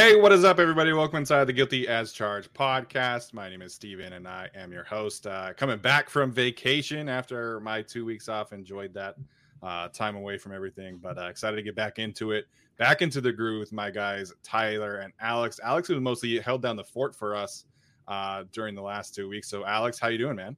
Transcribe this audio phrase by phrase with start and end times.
[0.00, 0.94] Hey, what is up, everybody?
[0.94, 3.34] Welcome inside the Guilty as Charged podcast.
[3.34, 5.26] My name is Steven and I am your host.
[5.26, 8.54] Uh, coming back from vacation after my two weeks off.
[8.54, 9.16] Enjoyed that
[9.62, 12.46] uh, time away from everything, but uh, excited to get back into it.
[12.78, 15.60] Back into the groove with my guys, Tyler and Alex.
[15.62, 17.66] Alex was mostly held down the fort for us
[18.08, 19.50] uh, during the last two weeks.
[19.50, 20.56] So, Alex, how you doing, man?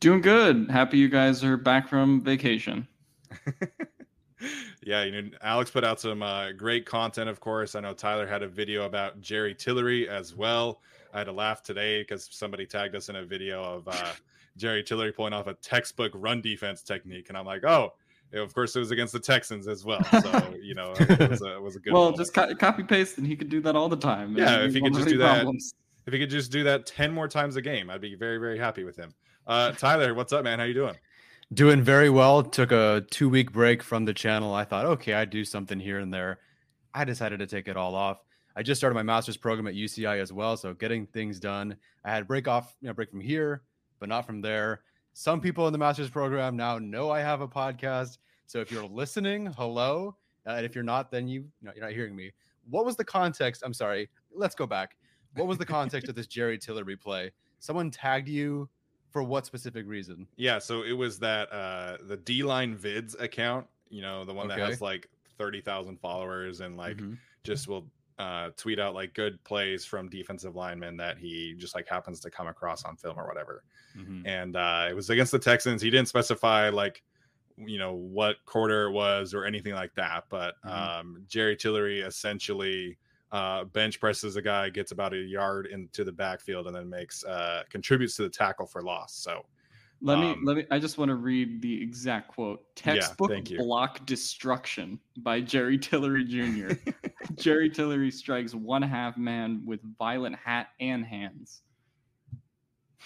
[0.00, 0.68] Doing good.
[0.68, 2.88] Happy you guys are back from vacation.
[4.82, 7.74] yeah, you know, Alex put out some uh, great content, of course.
[7.74, 10.80] I know Tyler had a video about Jerry Tillery as well.
[11.12, 14.12] I had a laugh today because somebody tagged us in a video of uh,
[14.56, 17.92] Jerry Tillery pulling off a textbook run defense technique, and I'm like, oh,
[18.34, 20.02] of course, it was against the Texans as well.
[20.04, 21.92] So you know, it was a, it was a good.
[21.92, 22.18] well, moment.
[22.18, 24.36] just co- copy paste, and he could do that all the time.
[24.36, 25.72] Yeah, if he could just do any that,
[26.06, 28.58] if he could just do that ten more times a game, I'd be very, very
[28.58, 29.14] happy with him.
[29.46, 30.58] Uh, Tyler, what's up, man?
[30.58, 30.94] How you doing?
[31.52, 32.42] Doing very well.
[32.42, 34.54] Took a two week break from the channel.
[34.54, 36.38] I thought, okay, I'd do something here and there.
[36.94, 38.18] I decided to take it all off.
[38.56, 41.76] I just started my master's program at UCI as well, so getting things done.
[42.04, 43.62] I had break off, you know, break from here,
[43.98, 44.82] but not from there.
[45.14, 48.18] Some people in the master's program now know I have a podcast.
[48.46, 50.16] So if you're listening, hello.
[50.46, 52.30] Uh, and if you're not, then you you're not hearing me.
[52.70, 53.62] What was the context?
[53.64, 54.08] I'm sorry.
[54.34, 54.96] Let's go back.
[55.34, 57.30] What was the context of this Jerry Tillery play?
[57.58, 58.68] Someone tagged you
[59.12, 60.26] for what specific reason?
[60.36, 64.48] Yeah, so it was that uh the D line vids account, you know, the one
[64.48, 65.08] that has like
[65.38, 67.18] thirty thousand followers and like Mhm.
[67.44, 67.86] just will
[68.18, 72.30] uh tweet out like good plays from defensive linemen that he just like happens to
[72.30, 73.64] come across on film or whatever.
[73.96, 74.26] Mhm.
[74.26, 75.82] And uh it was against the Texans.
[75.82, 77.02] He didn't specify like
[77.56, 80.70] you know what quarter it was or anything like that, but Mhm.
[80.70, 82.96] um Jerry Tillery essentially
[83.32, 87.24] uh, bench presses a guy, gets about a yard into the backfield, and then makes
[87.24, 89.14] uh, contributes to the tackle for loss.
[89.14, 89.44] So
[90.02, 90.66] Let me Um, let me.
[90.70, 93.58] I just want to read the exact quote: Yeah, "Textbook thank you.
[93.58, 96.74] block destruction by Jerry Tillery Jr.
[97.36, 101.62] Jerry Tillery strikes one half man with violent hat and hands."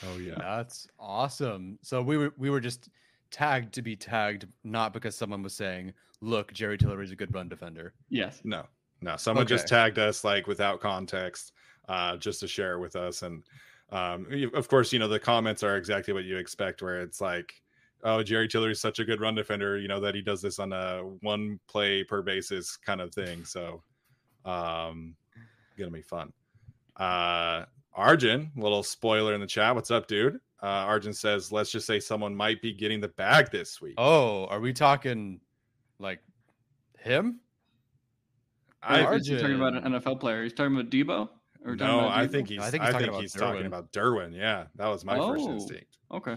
[0.03, 0.34] Oh yeah.
[0.38, 1.78] That's awesome.
[1.82, 2.88] So we were we were just
[3.31, 7.48] tagged to be tagged, not because someone was saying, "Look, Jerry Tillery's a good run
[7.48, 8.41] defender." Yes.
[8.44, 8.66] No,
[9.06, 9.17] no.
[9.17, 11.53] Someone just tagged us like without context,
[11.89, 13.22] uh, just to share with us.
[13.22, 13.44] And
[13.91, 17.55] um, of course, you know the comments are exactly what you expect, where it's like,
[18.03, 20.59] "Oh, Jerry tiller is such a good run defender," you know that he does this
[20.59, 23.44] on a one play per basis kind of thing.
[23.44, 23.81] So,
[24.44, 25.15] um,
[25.78, 26.33] gonna be fun.
[26.97, 29.75] Uh, Arjun, little spoiler in the chat.
[29.75, 30.41] What's up, dude?
[30.61, 34.47] Uh, Arjun says, "Let's just say someone might be getting the bag this week." Oh,
[34.47, 35.41] are we talking
[36.00, 36.19] like
[36.99, 37.41] him?
[38.82, 40.42] I- I, he's talking about an NFL player.
[40.42, 41.28] He's talking about Debo.
[41.64, 42.60] Or no, about I think he's.
[42.60, 44.28] I I think think he's he's, talking about talking Derwin.
[44.28, 44.37] about Derwin.
[44.37, 45.53] Yeah, that was my first Oh.
[45.53, 45.98] instinct.
[46.12, 46.37] Okay.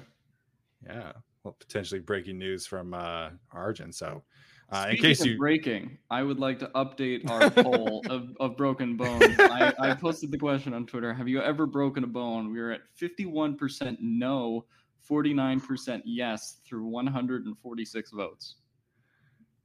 [0.88, 1.12] Yeah,
[1.44, 3.92] well, potentially breaking news from uh, Arjun.
[3.92, 4.24] So,
[4.72, 8.58] uh, in case of you, breaking, I would like to update our poll of, of
[8.58, 9.36] broken bones.
[9.40, 12.52] I, I posted the question on Twitter: Have you ever broken a bone?
[12.52, 14.66] We are at fifty-one percent no,
[15.02, 18.56] forty-nine percent yes, through one hundred and forty-six votes.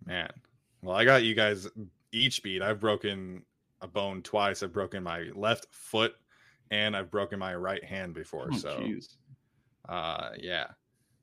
[0.05, 0.29] man,
[0.83, 1.69] well, I got you guys
[2.15, 2.63] each beat.
[2.63, 3.45] I've broken
[3.81, 4.63] a bone twice.
[4.63, 6.15] I've broken my left foot,
[6.71, 8.49] and I've broken my right hand before.
[8.53, 9.17] Oh, so, jeez.
[9.89, 10.69] uh, yeah.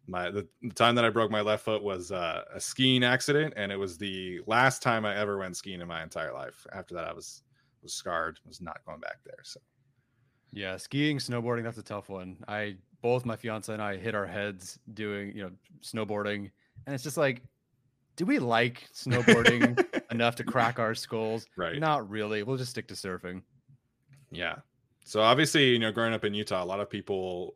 [0.07, 3.53] My the, the time that I broke my left foot was uh, a skiing accident,
[3.55, 6.65] and it was the last time I ever went skiing in my entire life.
[6.73, 7.43] After that, I was
[7.81, 8.39] was scarred.
[8.45, 9.39] Was not going back there.
[9.43, 9.59] So
[10.51, 12.37] Yeah, skiing, snowboarding, that's a tough one.
[12.47, 15.51] I both my fiance and I hit our heads doing, you know,
[15.81, 16.51] snowboarding,
[16.85, 17.41] and it's just like,
[18.21, 21.47] do we like snowboarding enough to crack our skulls?
[21.57, 21.79] Right.
[21.79, 22.43] Not really.
[22.43, 23.41] We'll just stick to surfing.
[24.29, 24.57] Yeah.
[25.05, 27.55] So obviously, you know, growing up in Utah, a lot of people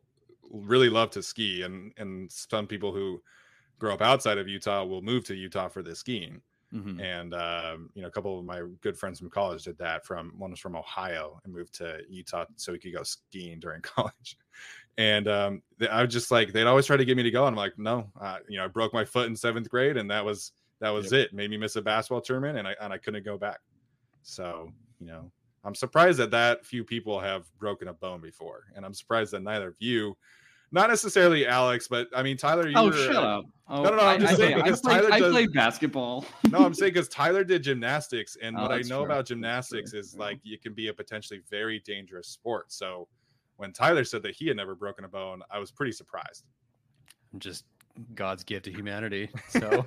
[0.50, 3.22] really love to ski, and and some people who
[3.78, 6.40] grow up outside of Utah will move to Utah for the skiing.
[6.72, 7.04] Mhm.
[7.04, 10.06] And um, you know, a couple of my good friends from college did that.
[10.06, 13.82] From one was from Ohio and moved to Utah so he could go skiing during
[13.82, 14.38] college.
[14.98, 17.46] And um, they- I was just like, they'd always try to get me to go,
[17.46, 20.10] and I'm like, no, uh, you know, I broke my foot in seventh grade, and
[20.10, 21.32] that was that was it.
[21.32, 23.60] Made me miss a basketball tournament, and I and I couldn't go back.
[24.22, 25.32] So you know,
[25.64, 29.42] I'm surprised that that few people have broken a bone before, and I'm surprised that
[29.42, 30.16] neither of you,
[30.72, 32.68] not necessarily Alex, but I mean Tyler.
[32.68, 33.44] You Oh, were, shut uh, up!
[33.68, 36.24] Oh, no, no, I'm just I, saying I, because played, Tyler I does- played basketball.
[36.50, 39.06] no, I'm saying because Tyler did gymnastics, and Oh, what I know true.
[39.06, 40.00] about gymnastics true.
[40.00, 42.70] is like it can be a potentially very dangerous sport.
[42.72, 43.08] So
[43.56, 46.44] when Tyler said that he had never broken a bone, I was pretty surprised.
[47.38, 47.64] Just
[48.14, 49.30] God's gift to humanity.
[49.48, 49.84] So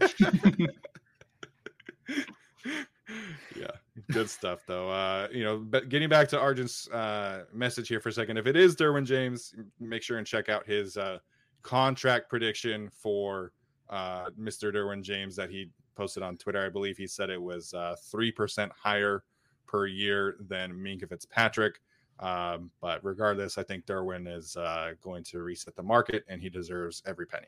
[3.55, 3.67] yeah,
[4.11, 4.89] good stuff though.
[4.89, 8.47] Uh, you know, but getting back to Arjun's uh, message here for a second, if
[8.47, 11.19] it is Derwin James, make sure and check out his uh,
[11.61, 13.51] contract prediction for
[13.89, 14.73] uh, Mr.
[14.73, 16.65] Derwin James that he posted on Twitter.
[16.65, 19.23] I believe he said it was uh, three percent higher
[19.67, 21.79] per year than Minkah Fitzpatrick.
[22.19, 26.49] Um, but regardless, I think Derwin is uh, going to reset the market, and he
[26.49, 27.47] deserves every penny.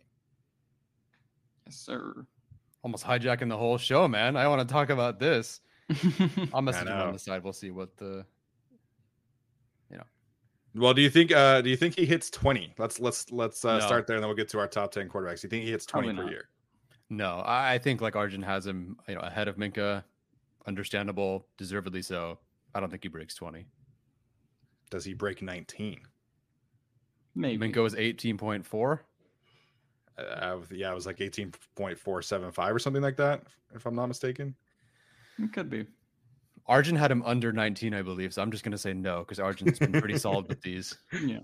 [1.65, 2.25] yes, sir.
[2.83, 4.37] almost hijacking the whole show, man.
[4.37, 5.59] I want to talk about this.
[6.53, 7.43] I'll message him on the side.
[7.43, 8.25] We'll see what the
[9.89, 10.03] you know.
[10.75, 12.73] Well, do you think uh do you think he hits 20?
[12.77, 13.85] Let's let's let's uh, No.
[13.85, 15.41] start there and then we'll get to our top 10 quarterbacks.
[15.41, 16.49] Do you think he hits 20 per year?
[17.09, 20.03] No, I I think like Arjun has him, you know, ahead of Minkah.
[20.67, 22.37] Understandable, deservedly so.
[22.75, 23.65] I don't think he breaks 20.
[24.91, 25.99] Does he break 19?
[27.33, 27.67] Maybe.
[27.67, 28.99] Minkah was 18.4.
[30.17, 33.43] Uh, yeah, it was like 18.475 or something like that
[33.73, 34.55] if I'm not mistaken.
[35.43, 35.85] It could be.
[36.67, 38.33] Arjun had him under 19, I believe.
[38.33, 40.97] So I'm just going to say no because Arjun's been pretty solid with these.
[41.25, 41.39] Yeah.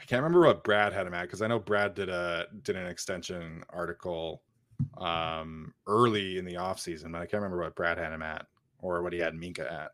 [0.00, 2.76] I can't remember what Brad had him at cuz I know Brad did a did
[2.76, 4.42] an extension article
[4.96, 8.46] um early in the offseason, but I can't remember what Brad had him at
[8.78, 9.90] or what he had Minkah at.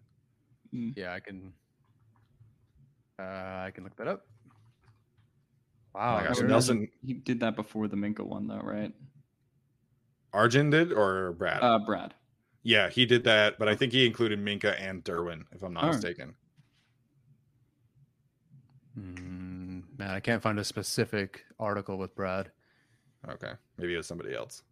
[0.72, 1.52] Yeah, I can.
[3.18, 3.22] Uh,
[3.66, 4.26] I can look that up.
[5.94, 6.46] Wow, my gosh, there.
[6.46, 8.92] Nelson He did that before the Minkah one, though, right?
[10.32, 11.62] Arjun did or Brad?
[11.62, 12.14] Uh, Brad.
[12.62, 15.84] Yeah, he did that, but I think he included Minkah and Derwin if I'm not
[15.84, 15.94] All right.
[15.94, 16.34] mistaken.
[18.98, 22.50] Mm, man, I can't find a specific article with Brad.
[23.28, 23.52] Okay.
[23.76, 24.62] Maybe it was somebody else.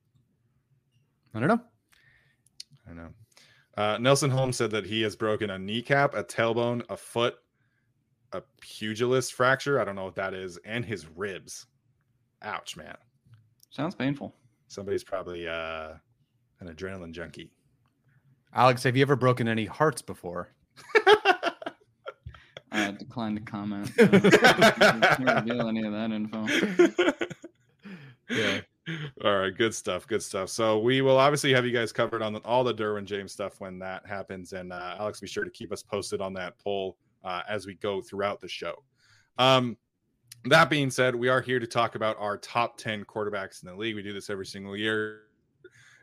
[1.35, 1.61] I don't know.
[2.89, 3.09] I know.
[3.77, 7.37] Uh, Nelson Holmes said that he has broken a kneecap, a tailbone, a foot,
[8.33, 9.81] a pugilist fracture.
[9.81, 11.67] I don't know what that is, and his ribs.
[12.43, 12.97] Ouch, man.
[13.71, 14.35] Sounds painful.
[14.69, 15.93] Somebody's probably uh,
[16.61, 17.53] an adrenaline junkie.
[18.57, 20.49] Alex, have you ever broken any hearts before?
[22.73, 23.95] I declined to comment.
[23.97, 27.13] Can't reveal any of that info.
[28.29, 28.61] Yeah.
[29.25, 30.49] All right, good stuff, good stuff.
[30.49, 33.61] So we will obviously have you guys covered on the, all the Derwin James stuff
[33.61, 36.97] when that happens, and uh, Alex, be sure to keep us posted on that poll
[37.23, 38.83] uh, as we go throughout the show.
[39.39, 39.77] Um,
[40.47, 43.77] that being said, we are here to talk about our top ten quarterbacks in the
[43.77, 43.95] league.
[43.95, 45.26] We do this every single year,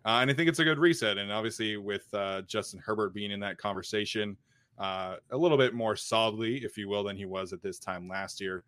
[0.05, 1.17] uh, and I think it's a good reset.
[1.17, 4.37] And obviously, with uh, Justin Herbert being in that conversation
[4.79, 8.07] uh, a little bit more solidly, if you will, than he was at this time
[8.09, 8.63] last year.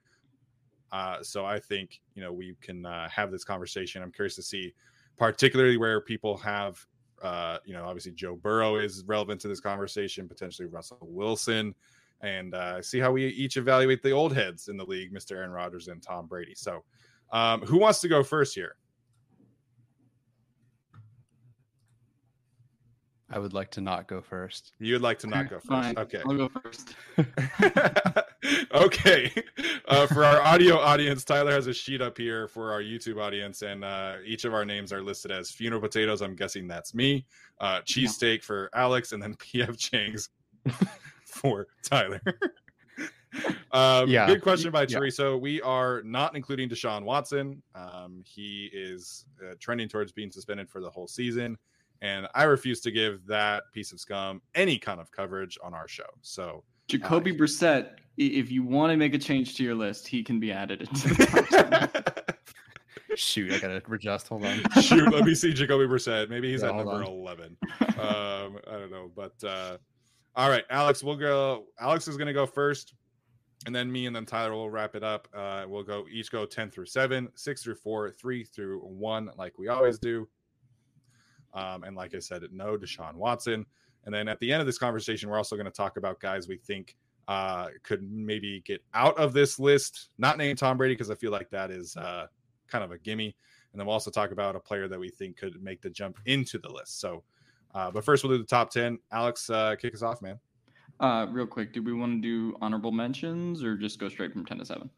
[0.92, 4.02] Uh, so I think you know we can uh, have this conversation.
[4.02, 4.74] I'm curious to see,
[5.18, 6.86] particularly where people have,
[7.22, 11.74] uh, you know, obviously Joe Burrow is relevant to this conversation, potentially Russell Wilson,
[12.22, 15.32] and see how we each evaluate the old heads in the league, Mr.
[15.32, 16.54] Aaron Rodgers and Tom Brady.
[16.56, 16.84] So,
[17.34, 18.78] um, who wants to go first here?
[23.32, 24.74] I would like to not go first.
[24.80, 25.98] You would like to not go first, Fine.
[25.98, 26.22] okay?
[26.26, 26.96] I'll go first.
[28.74, 29.32] okay.
[29.88, 33.64] Uh, for our audio audience, Tyler has a sheet up here for our YouTube audience,
[33.64, 36.22] and uh, each of our names are listed as funeral potatoes.
[36.22, 37.26] I'm guessing that's me.
[37.60, 40.30] Uh, cheesesteak for Alex, and then PF Chang's
[41.26, 42.22] for Tyler.
[43.72, 44.28] um, Yeah.
[44.28, 45.00] Good question by Yeah.
[45.00, 45.36] Teresa.
[45.36, 47.62] We are not including Deshaun Watson.
[47.74, 51.58] Um, he is uh, trending towards being suspended for the whole season.
[52.06, 55.88] And I refuse to give that piece of scum any kind of coverage on our
[55.88, 56.04] show.
[56.22, 60.22] So Jacoby Uh, Brissett, if you want to make a change to your list, he
[60.24, 62.16] can be added into the
[63.16, 64.28] Shoot, I gotta adjust.
[64.28, 64.62] Hold on.
[64.82, 66.30] Shoot, let me see Jacoby Brissett.
[66.30, 67.08] Maybe he's Yeah, at number on.
[67.08, 67.58] 11.
[67.98, 69.10] Um, I don't know.
[69.16, 69.78] But uh,
[70.36, 71.68] all right, Alex, we'll go.
[71.80, 72.94] Alex is going to go first.
[73.66, 75.28] and then me and then Tyler will wrap it up.
[75.34, 79.58] Uh, we'll go each go 10 through 7, 6 through 4, 3 through 1, like
[79.58, 80.28] we always do.
[81.56, 83.66] Um, and like I said, no Deshaun Watson.
[84.06, 86.48] And then at the end of this conversation, we're also going to talk about guys
[86.48, 86.96] we think
[87.28, 90.10] uh, could maybe get out of this list.
[90.18, 92.28] Not named Tom Brady because I feel like that is uh,
[92.68, 93.36] kind of a gimme.
[93.72, 96.20] And then we'll also talk about a player that we think could make the jump
[96.26, 97.00] into the list.
[97.00, 97.24] So,
[97.74, 99.00] uh, but first we'll do the top 10.
[99.12, 100.40] Alex, uh, kick us off, man.
[101.00, 104.46] Uh, real quick, do we want to do honorable mentions or just go straight from
[104.46, 104.90] 10 to 7?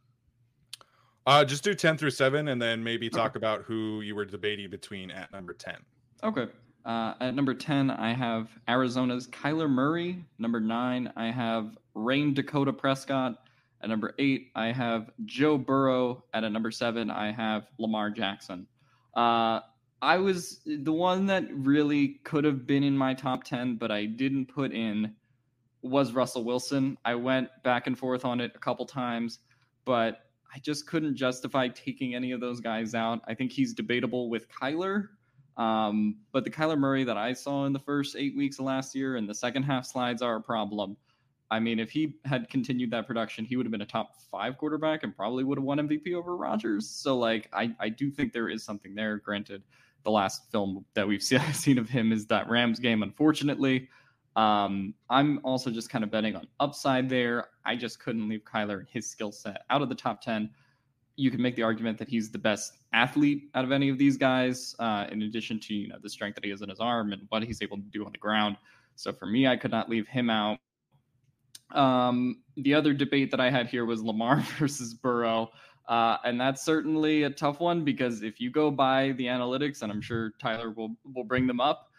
[1.25, 3.37] Uh, just do 10 through 7 and then maybe talk okay.
[3.37, 5.75] about who you were debating between at number 10.
[6.23, 6.47] Okay.
[6.85, 10.23] Uh, at number 10, I have Arizona's Kyler Murray.
[10.39, 13.39] Number 9, I have Rayne Dakota Prescott.
[13.81, 16.23] At number 8, I have Joe Burrow.
[16.33, 18.67] At a number 7, I have Lamar Jackson.
[19.15, 19.59] Uh,
[20.01, 24.05] I was the one that really could have been in my top 10, but I
[24.05, 25.13] didn't put in
[25.81, 26.97] was Russell Wilson.
[27.03, 29.39] I went back and forth on it a couple times,
[29.85, 30.21] but
[30.53, 33.21] I just couldn't justify taking any of those guys out.
[33.27, 35.09] I think he's debatable with Kyler.
[35.57, 38.93] Um, but the Kyler Murray that I saw in the first eight weeks of last
[38.95, 40.95] year and the second half slides are a problem.
[41.49, 44.57] I mean, if he had continued that production, he would have been a top five
[44.57, 46.89] quarterback and probably would have won MVP over Rodgers.
[46.89, 49.17] So, like, I, I do think there is something there.
[49.17, 49.63] Granted,
[50.03, 51.23] the last film that we've
[51.53, 53.89] seen of him is that Rams game, unfortunately.
[54.35, 57.47] Um, I'm also just kind of betting on upside there.
[57.65, 60.49] I just couldn't leave Kyler and his skill set out of the top 10.
[61.17, 64.17] You can make the argument that he's the best athlete out of any of these
[64.17, 67.11] guys, uh, in addition to you know the strength that he has in his arm
[67.11, 68.55] and what he's able to do on the ground.
[68.95, 70.59] So for me, I could not leave him out.
[71.71, 75.51] Um, the other debate that I had here was Lamar versus Burrow.
[75.87, 79.91] Uh, and that's certainly a tough one because if you go by the analytics, and
[79.91, 81.89] I'm sure Tyler will will bring them up,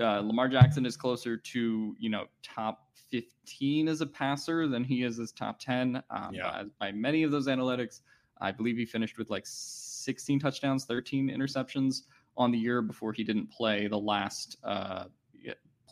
[0.00, 5.02] uh, Lamar Jackson is closer to you know top 15 as a passer than he
[5.02, 6.62] is as top 10 um, yeah.
[6.78, 8.00] by, by, many of those analytics.
[8.42, 12.02] I believe he finished with like 16 touchdowns, 13 interceptions
[12.36, 15.04] on the year before he didn't play the last uh,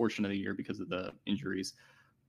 [0.01, 1.75] portion of the year because of the injuries.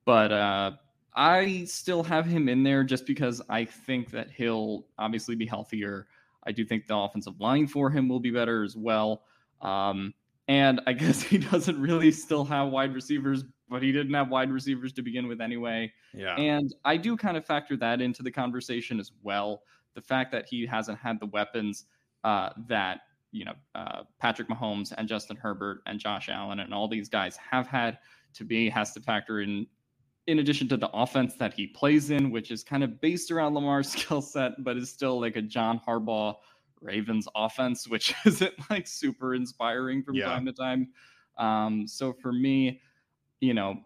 [0.03, 0.71] But uh,
[1.15, 6.07] I still have him in there just because I think that he'll obviously be healthier.
[6.43, 9.23] I do think the offensive line for him will be better as well.
[9.61, 10.13] Um,
[10.49, 14.51] and I guess he doesn't really still have wide receivers, but he didn't have wide
[14.51, 15.93] receivers to begin with anyway.
[16.13, 16.35] Yeah.
[16.35, 19.61] And I do kind of factor that into the conversation as well.
[19.95, 21.85] The fact that he hasn't had the weapons
[22.23, 26.87] uh, that, you know, uh, Patrick Mahomes and Justin Herbert and Josh Allen and all
[26.87, 27.97] these guys have had
[28.33, 29.67] to be has to factor in
[30.27, 33.53] in addition to the offense that he plays in, which is kind of based around
[33.53, 36.35] Lamar's skill set, but is still like a John Harbaugh
[36.79, 40.25] Ravens offense, which isn't like super inspiring from yeah.
[40.25, 40.89] time to time.
[41.37, 42.81] Um, so for me,
[43.39, 43.81] you know,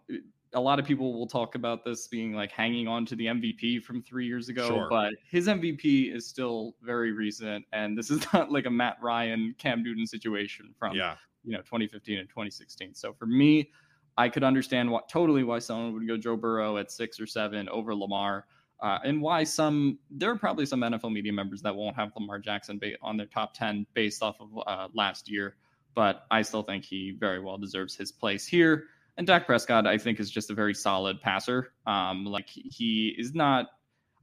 [0.56, 3.82] a lot of people will talk about this being like hanging on to the MVP
[3.82, 4.86] from three years ago, sure.
[4.90, 9.54] but his MVP is still very recent, and this is not like a Matt Ryan,
[9.58, 11.14] Cam Newton situation from yeah.
[11.44, 12.94] you know 2015 and 2016.
[12.94, 13.70] So for me,
[14.16, 17.68] I could understand what totally why someone would go Joe Burrow at six or seven
[17.68, 18.46] over Lamar
[18.80, 22.38] uh, and why some there are probably some NFL media members that won't have Lamar
[22.38, 25.56] Jackson on their top 10 based off of uh, last year,
[25.94, 28.84] but I still think he very well deserves his place here.
[29.16, 31.72] And Dak Prescott, I think, is just a very solid passer.
[31.86, 33.66] Um, like he is not.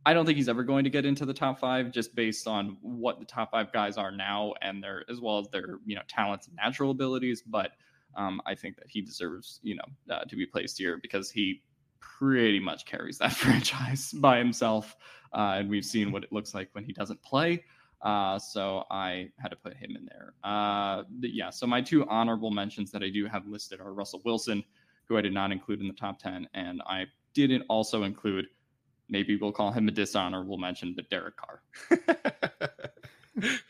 [0.05, 2.77] I don't think he's ever going to get into the top five just based on
[2.81, 6.01] what the top five guys are now and their as well as their you know
[6.07, 7.41] talents and natural abilities.
[7.41, 7.71] But
[8.15, 11.63] um, I think that he deserves you know uh, to be placed here because he
[11.99, 14.95] pretty much carries that franchise by himself.
[15.33, 17.63] Uh, and we've seen what it looks like when he doesn't play.
[18.03, 20.33] Uh, so I had to put him in there.
[20.43, 24.63] Uh, yeah, so my two honorable mentions that I do have listed are Russell Wilson,
[25.13, 27.05] who I did not include in the top 10, and I
[27.35, 28.47] didn't also include,
[29.09, 31.61] maybe we'll call him a dishonorable mention, but Derek Carr.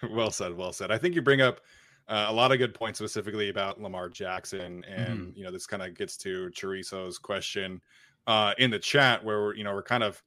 [0.10, 0.90] well said, well said.
[0.90, 1.60] I think you bring up
[2.08, 5.38] uh, a lot of good points specifically about Lamar Jackson, and mm-hmm.
[5.38, 7.82] you know this kind of gets to Chorizo's question
[8.26, 10.24] uh, in the chat where we're, you know we're kind of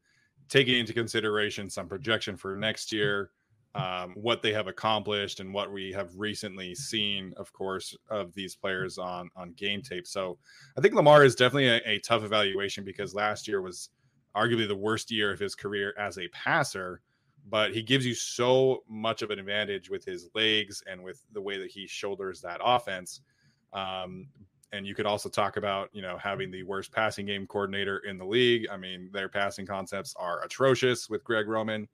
[0.51, 3.31] taking into consideration some projection for next year,
[3.77, 8.57] um, what they have accomplished, and what we have recently seen, of course, of these
[8.57, 10.07] players on on game tape.
[10.07, 10.39] So
[10.79, 13.91] I think Lamar is definitely a, a tough evaluation because last year was
[14.35, 17.03] arguably the worst year of his career as a passer.
[17.49, 21.41] But he gives you so much of an advantage with his legs and with the
[21.41, 23.21] way that he shoulders that offense.
[23.73, 24.29] Um,
[24.73, 28.17] and you could also talk about you know having the worst passing game coordinator in
[28.17, 28.67] the league.
[28.73, 31.87] I mean, their passing concepts are atrocious with Greg Roman.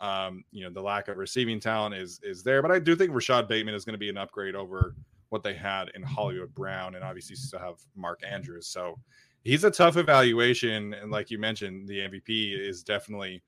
[0.00, 3.12] Um, you know, the lack of receiving talent is is there, but I do think
[3.12, 4.94] Rashod Bateman is going to be an upgrade over
[5.30, 8.68] what they had in Hollywood Brown, and obviously still have Mark Andrews.
[8.68, 8.98] So
[9.44, 13.42] he's a tough evaluation, and like you mentioned, the MVP is definitely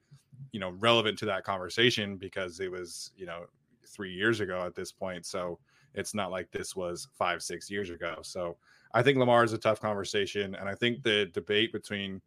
[0.52, 3.44] you know relevant to that conversation because it was you know
[3.86, 5.26] three years ago at this point.
[5.26, 5.58] So
[5.94, 8.18] it's not like this was five six years ago.
[8.22, 8.56] So
[8.92, 12.20] I think Lamar is a tough conversation, and I think the debate between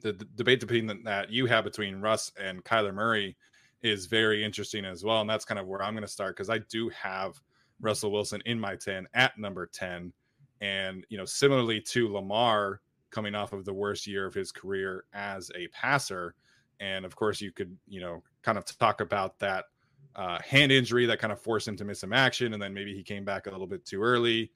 [0.00, 3.36] the, debate between the, that you have between Russ and Kyler Murray
[3.82, 6.50] is very interesting as well, and that's kind of where I'm going to start because
[6.50, 7.40] I do have
[7.80, 10.12] Russell Wilson in my ten at number ten,
[10.60, 12.80] and you know similarly to Lamar
[13.10, 16.34] coming off of the worst year of his career as a passer,
[16.80, 19.66] and of course you could you know kind of talk about that
[20.16, 22.94] uh, hand injury that kind of forced him to miss some action, and then maybe
[22.94, 24.50] he came back a little bit too early.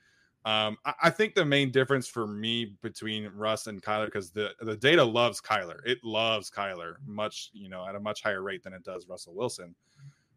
[0.46, 4.52] Um, I, I, think the main difference for me between Russ and Kyler, because the
[4.60, 8.62] the data loves Kyler, it loves Kyler much, you know, at a much higher rate
[8.62, 9.74] than it does Russell Wilson.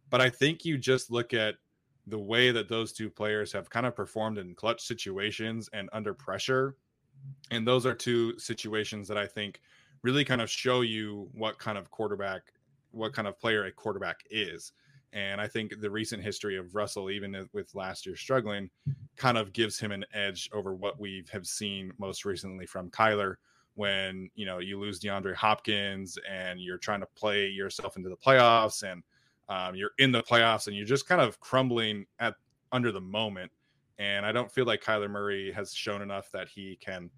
[0.09, 1.55] But I think you just look at
[2.07, 6.15] the way that those two players have kind of performed in clutch situations and under
[6.15, 6.75] pressure,
[7.51, 9.61] and those are two situations that I think
[10.01, 12.51] really kind of show you what kind of quarterback,
[12.89, 14.71] what kind of player a quarterback is.
[15.13, 18.69] And I think the recent history of Russell, even with last year struggling,
[19.15, 23.35] kind of gives him an edge over what we have seen most recently from Kyler.
[23.75, 28.17] When you know you lose DeAndre Hopkins and you're trying to play yourself into the
[28.17, 29.03] playoffs, and
[29.47, 32.35] um, you're in the playoffs, and you're just kind of crumbling at
[32.71, 33.51] under the moment.
[33.97, 37.09] And I don't feel like Kyler Murray has shown enough that he can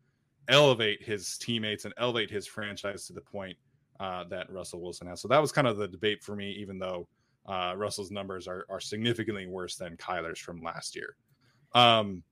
[0.48, 3.58] elevate his teammates and elevate his franchise to the point
[4.00, 5.22] uh, that Russell Wilson has.
[5.22, 7.08] So that was kind of the debate for me, even though
[7.46, 11.16] uh, Russell's numbers are, are significantly worse than Kyler's from last year.
[11.74, 12.24] Um,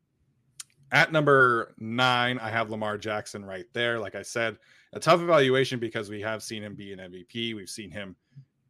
[0.92, 4.00] at number nine, I have Lamar Jackson right there.
[4.00, 4.58] Like I said,
[4.94, 7.56] a tough evaluation because we have seen him be an MVP.
[7.56, 8.16] We've seen him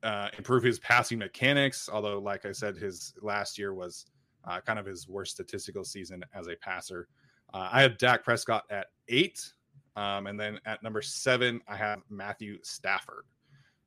[0.04, 1.90] uh, improve his passing mechanics.
[1.92, 4.06] Although, like I said, his last year was
[4.46, 7.08] uh, kind of his worst statistical season as a passer.
[7.54, 9.54] Uh, I have Dak Prescott at eight.
[9.96, 13.26] Um, and then at number seven, I have Matthew Stafford.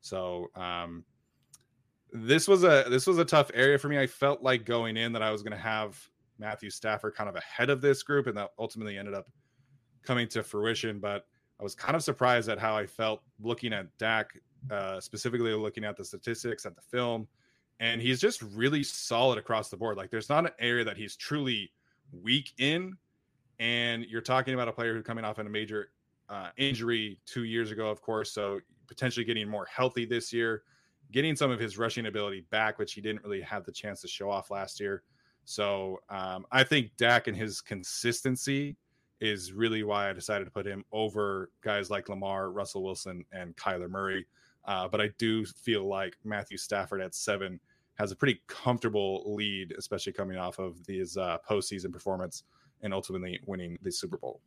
[0.00, 1.04] So um,
[2.12, 3.99] this was a this was a tough area for me.
[3.99, 5.99] I felt like going in that I was going to have
[6.38, 9.26] Matthew Stafford kind of ahead of this group, and that ultimately ended up
[10.02, 11.00] coming to fruition.
[11.00, 11.26] But
[11.58, 14.30] I was kind of surprised at how I felt looking at Dak,
[14.71, 17.26] uh, specifically looking at the statistics at the film,
[17.80, 19.97] and he's just really solid across the board.
[19.97, 21.73] Like there's not an area that he's truly
[22.13, 22.95] weak in,
[23.58, 25.93] and you're talking about a player who's coming off in a major
[26.28, 30.63] uh, injury two years ago, of course, so potentially getting more healthy this year
[31.12, 34.08] getting some of his rushing ability back, which he didn't really have the chance to
[34.08, 35.02] show off last year.
[35.44, 38.76] So um, I think Dak and his consistency
[39.20, 43.56] is really why I decided to put him over guys like Lamar, Russell Wilson, and
[43.56, 44.26] Kyler Murray.
[44.64, 47.60] Uh, but I do feel like Matthew Stafford at seven
[47.94, 52.44] has a pretty comfortable lead, especially coming off of his uh, postseason performance
[52.82, 54.40] and ultimately winning the Super Bowl.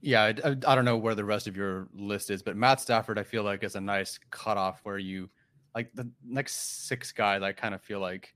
[0.00, 3.20] Yeah, I, I, don't know where the rest of your list is, but Matt Stafford,
[3.20, 5.30] I feel like is a nice cutoff where you
[5.74, 8.34] like the next six guys, I kind of feel like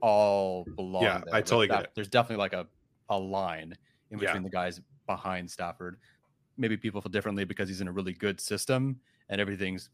[0.00, 1.02] all belong.
[1.02, 1.34] Yeah, there.
[1.34, 1.90] I totally that, get it.
[1.94, 2.66] There's definitely like a
[3.08, 3.76] a line
[4.10, 4.48] in between yeah.
[4.48, 5.98] the guys behind Stafford.
[6.56, 9.88] Maybe people feel differently because he's in a really good system and everything's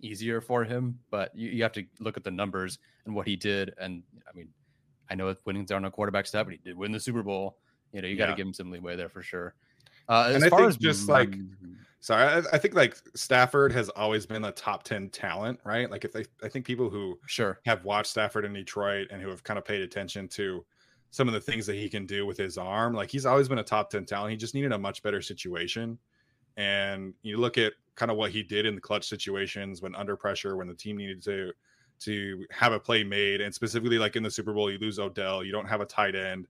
[0.00, 0.98] easier for him.
[1.10, 3.74] But you, you have to look at the numbers and what he did.
[3.78, 4.48] And I mean,
[5.10, 7.58] I know winnings aren't a quarterback stat, but he did win the Super Bowl.
[7.92, 9.54] You know, you got to give him some leeway there for sure.
[10.08, 11.34] Uh, and I think just like
[12.02, 15.88] Sorry, I, I, think like Stafford has always been a top 10 talent, right?
[15.88, 19.28] Like if they I think people who sure have watched Stafford in Detroit and who
[19.28, 20.64] have kind of paid attention to
[21.12, 23.58] some of the things that he can do with his arm, like he's always been
[23.58, 24.32] a top 10 talent.
[24.32, 25.96] He just needed a much better situation.
[26.56, 30.16] And you look at kind of what he did in the clutch situations when under
[30.16, 31.52] pressure, when the team needed to
[32.00, 35.44] to have a play made, and specifically like in the Super Bowl, you lose Odell,
[35.44, 36.48] you don't have a tight end,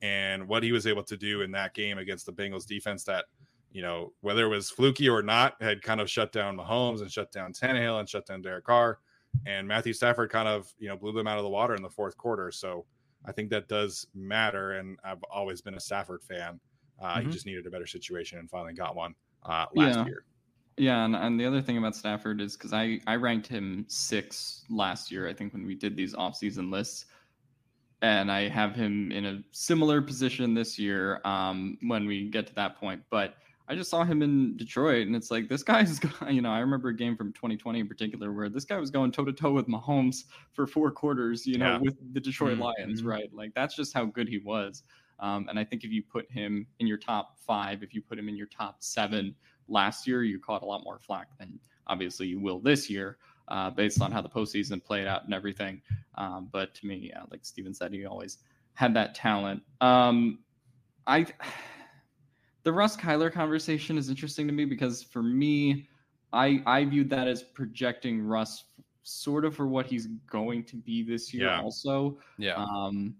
[0.00, 3.26] and what he was able to do in that game against the Bengals defense that
[3.74, 7.10] you know, whether it was fluky or not, had kind of shut down Mahomes and
[7.10, 9.00] shut down Tannehill and shut down Derek Carr.
[9.46, 11.90] And Matthew Stafford kind of, you know, blew them out of the water in the
[11.90, 12.52] fourth quarter.
[12.52, 12.86] So
[13.26, 14.74] I think that does matter.
[14.74, 16.60] And I've always been a Stafford fan.
[17.02, 17.26] Uh, mm-hmm.
[17.26, 19.12] He just needed a better situation and finally got one
[19.44, 20.04] uh, last yeah.
[20.06, 20.24] year.
[20.76, 24.64] Yeah, and, and the other thing about Stafford is because I, I ranked him six
[24.70, 27.06] last year, I think, when we did these offseason lists.
[28.02, 32.54] And I have him in a similar position this year um, when we get to
[32.54, 33.02] that point.
[33.10, 33.34] But
[33.66, 35.98] I just saw him in Detroit, and it's like this guy's,
[36.28, 39.10] you know, I remember a game from 2020 in particular where this guy was going
[39.10, 41.78] toe to toe with Mahomes for four quarters, you know, yeah.
[41.78, 42.62] with the Detroit mm-hmm.
[42.62, 43.32] Lions, right?
[43.32, 44.82] Like that's just how good he was.
[45.20, 48.18] Um, and I think if you put him in your top five, if you put
[48.18, 49.34] him in your top seven
[49.68, 53.16] last year, you caught a lot more flack than obviously you will this year,
[53.48, 55.80] uh, based on how the postseason played out and everything.
[56.16, 58.38] Um, but to me, yeah, like Steven said, he always
[58.74, 59.62] had that talent.
[59.80, 60.40] Um,
[61.06, 61.26] I
[62.64, 65.88] the Russ Kyler conversation is interesting to me because for me,
[66.32, 68.64] I I viewed that as projecting Russ
[69.02, 71.46] sort of for what he's going to be this year.
[71.46, 71.60] Yeah.
[71.60, 72.54] Also, Yeah.
[72.54, 73.14] um,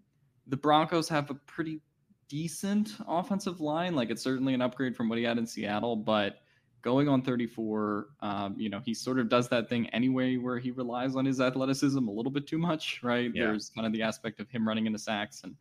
[0.47, 1.81] the Broncos have a pretty
[2.29, 3.95] decent offensive line.
[3.95, 6.39] Like it's certainly an upgrade from what he had in Seattle, but
[6.81, 10.71] going on 34, um, you know, he sort of does that thing anyway where he
[10.71, 13.31] relies on his athleticism a little bit too much, right?
[13.35, 13.45] Yeah.
[13.45, 15.55] There's kind of the aspect of him running into sacks and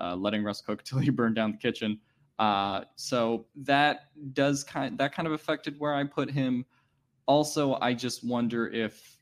[0.00, 2.00] uh, letting Russ cook till he burned down the kitchen.
[2.38, 6.64] Uh, so that does kind that kind of affected where I put him.
[7.26, 9.18] Also, I just wonder if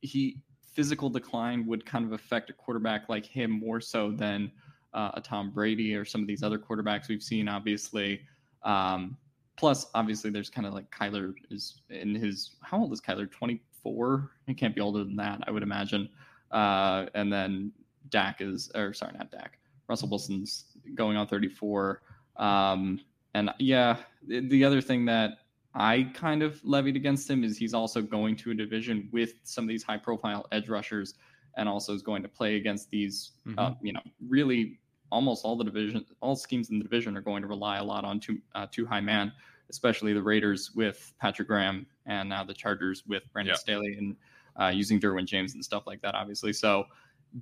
[0.00, 0.38] he
[0.74, 4.50] physical decline would kind of affect a quarterback like him more so than
[4.94, 7.48] uh, a Tom Brady or some of these other quarterbacks we've seen.
[7.48, 8.20] Obviously,
[8.62, 9.16] um,
[9.56, 13.30] plus obviously there's kind of like Kyler is in his how old is Kyler?
[13.30, 14.30] Twenty four.
[14.46, 16.08] He can't be older than that, I would imagine.
[16.50, 17.72] Uh, and then
[18.10, 19.58] Dak is, or sorry, not Dak.
[19.88, 22.02] Russell Wilson's going on 34.
[22.36, 23.00] Um,
[23.34, 25.38] and yeah, the, the other thing that
[25.74, 29.64] I kind of levied against him is he's also going to a division with some
[29.64, 31.14] of these high profile edge rushers
[31.56, 35.64] and also is going to play against these, uh, you know, really almost all the
[35.64, 38.66] division, all schemes in the division are going to rely a lot on two, uh,
[38.70, 39.32] two high man,
[39.70, 43.58] especially the Raiders with Patrick Graham and now the Chargers with Brandon Yeah.
[43.58, 44.16] Staley and
[44.60, 46.52] uh, using Derwin James and stuff like that, obviously.
[46.52, 46.86] So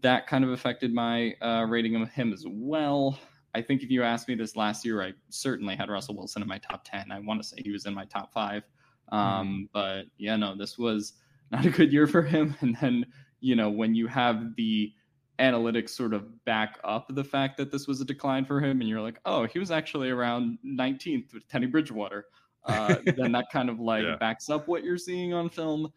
[0.00, 3.18] that kind of affected my uh, rating of him as well.
[3.54, 6.48] I think if you asked me this last year, I certainly had Russell Wilson in
[6.48, 7.10] my top 10.
[7.10, 8.62] I want to say he was in my top five.
[9.10, 11.14] Um, But yeah, no, this was
[11.50, 12.54] not a good year for him.
[12.60, 13.06] And then,
[13.40, 14.92] you know, when you have the
[15.38, 18.88] analytics sort of back up the fact that this was a decline for him, and
[18.88, 22.26] you're like, oh, he was actually around 19th with Teddy Bridgewater,
[22.66, 24.16] uh, then that kind of like Yeah.
[24.16, 25.90] backs up what you're seeing on film.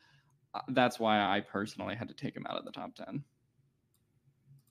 [0.55, 3.23] Uh, That's why I personally had to take him out of the top 10.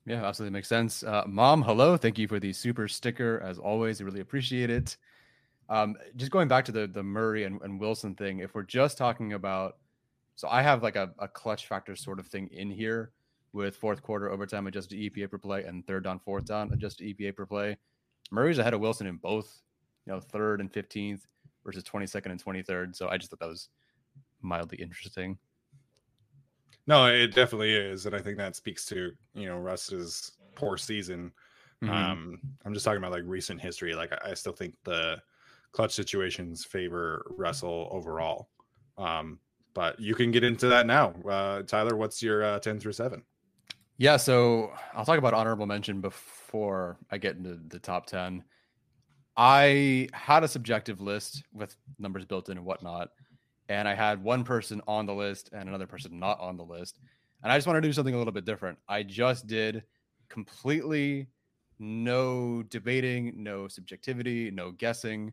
[0.04, 1.04] Yeah, absolutely makes sense.
[1.04, 1.96] Uh, Mom, hello.
[1.96, 4.00] Thank you for the super sticker as always.
[4.00, 4.96] I really appreciate it.
[5.68, 8.98] Um, just going back to the the Murray and, and Wilson thing, if we're just
[8.98, 9.76] talking about,
[10.34, 13.12] so I have like a, a clutch factor sort of thing in here
[13.52, 17.36] with fourth quarter overtime adjusted EPA per play and third down, fourth down adjusted EPA
[17.36, 17.76] per play.
[18.32, 19.62] Murray's ahead of Wilson in both,
[20.04, 21.26] you know, third and fifteenth
[21.64, 22.96] versus twenty second and twenty third.
[22.96, 23.68] So I just thought that was
[24.40, 25.38] mildly interesting.
[26.86, 31.32] No, it definitely is, and I think that speaks to you know Russ's poor season.
[31.82, 31.88] Mhm.
[31.90, 33.94] Um, I'm just talking about like recent history.
[33.94, 35.20] Like I, I still think the
[35.72, 38.48] clutch situations favor Russell overall.
[38.98, 39.38] Um,
[39.74, 41.14] but you can get into that now.
[41.28, 43.22] Uh, Tyler, what's your uh, 10 through 7?
[43.96, 48.44] Yeah, so I'll talk about honorable mention before I get into the top 10.
[49.36, 53.10] I had a subjective list with numbers built in and whatnot,
[53.72, 56.98] and I had one person on the list and another person not on the list.
[57.42, 58.78] And I just want to do something a little bit different.
[58.86, 59.82] I just did
[60.28, 61.28] completely
[61.78, 65.32] no debating, no subjectivity, no guessing.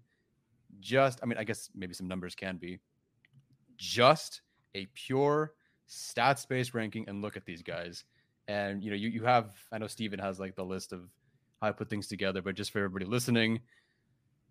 [0.79, 2.79] Just, I mean, I guess maybe some numbers can be
[3.75, 4.41] just
[4.73, 5.51] a pure
[5.89, 8.05] stats based ranking and look at these guys.
[8.47, 11.01] And you know, you, you have I know Steven has like the list of
[11.61, 13.59] how I put things together, but just for everybody listening,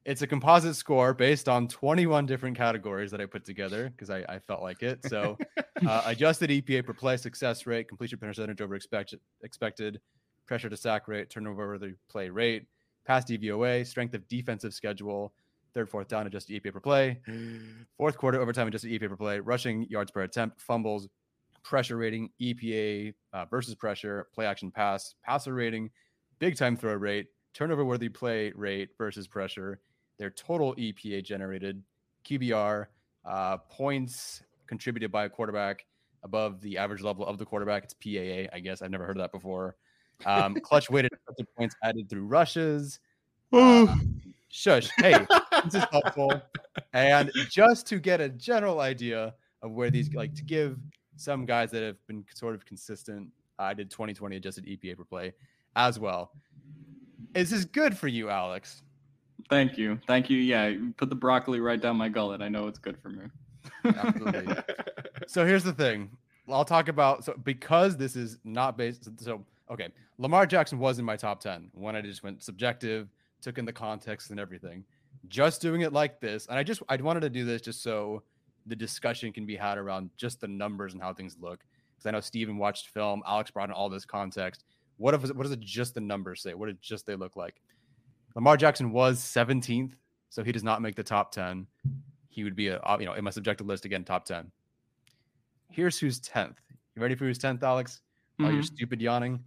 [0.04, 4.24] it's a composite score based on 21 different categories that I put together because I,
[4.28, 5.04] I felt like it.
[5.06, 5.37] So
[5.87, 10.00] uh, adjusted EPA per play, success rate, completion percentage over expected, expected,
[10.46, 12.66] pressure to sack rate, turnover over the play rate,
[13.06, 15.32] pass DVOA, strength of defensive schedule,
[15.74, 17.20] third, fourth down, adjusted EPA per play,
[17.96, 21.08] fourth quarter overtime, adjusted EPA per play, rushing yards per attempt, fumbles,
[21.62, 25.90] pressure rating, EPA uh, versus pressure, play action pass, passer rating,
[26.38, 27.26] big time throw rate,
[27.58, 29.80] turnover worthy play rate versus pressure,
[30.16, 31.82] their total EPA generated,
[32.24, 32.86] QBR,
[33.24, 35.84] uh, points contributed by a quarterback
[36.22, 37.82] above the average level of the quarterback.
[37.82, 38.80] It's PAA, I guess.
[38.80, 39.74] I've never heard of that before.
[40.24, 41.10] Um, clutch weighted
[41.56, 43.00] points added through rushes.
[43.52, 44.88] Um, shush.
[44.98, 45.26] Hey,
[45.64, 46.40] this is helpful.
[46.92, 50.78] And just to get a general idea of where these like to give
[51.16, 55.32] some guys that have been sort of consistent, I did 2020 adjusted EPA per play
[55.74, 56.30] as well.
[57.34, 58.82] Is this good for you, Alex?
[59.48, 59.98] Thank you.
[60.06, 60.38] Thank you.
[60.38, 62.42] Yeah, you put the broccoli right down my gullet.
[62.42, 63.24] I know it's good for me.
[63.84, 64.54] Absolutely.
[65.26, 66.10] so here's the thing.
[66.48, 69.08] I'll talk about so because this is not based.
[69.20, 69.88] So okay,
[70.18, 73.08] Lamar Jackson was in my top ten when I just went subjective,
[73.40, 74.84] took in the context and everything.
[75.28, 78.22] Just doing it like this, and I just I wanted to do this just so
[78.66, 81.60] the discussion can be had around just the numbers and how things look.
[81.94, 84.64] Because I know Steven watched film, Alex brought in all this context.
[84.98, 86.52] What if what does it just the numbers say?
[86.54, 87.61] What did just they look like?
[88.34, 89.94] Lamar Jackson was 17th,
[90.28, 91.66] so he does not make the top 10.
[92.28, 94.50] He would be a you know in my subjective list again top 10.
[95.70, 96.56] Here's who's 10th.
[96.94, 98.00] You ready for who's 10th, Alex?
[98.40, 98.66] Oh, you're Mhm.
[98.66, 99.42] stupid yawning.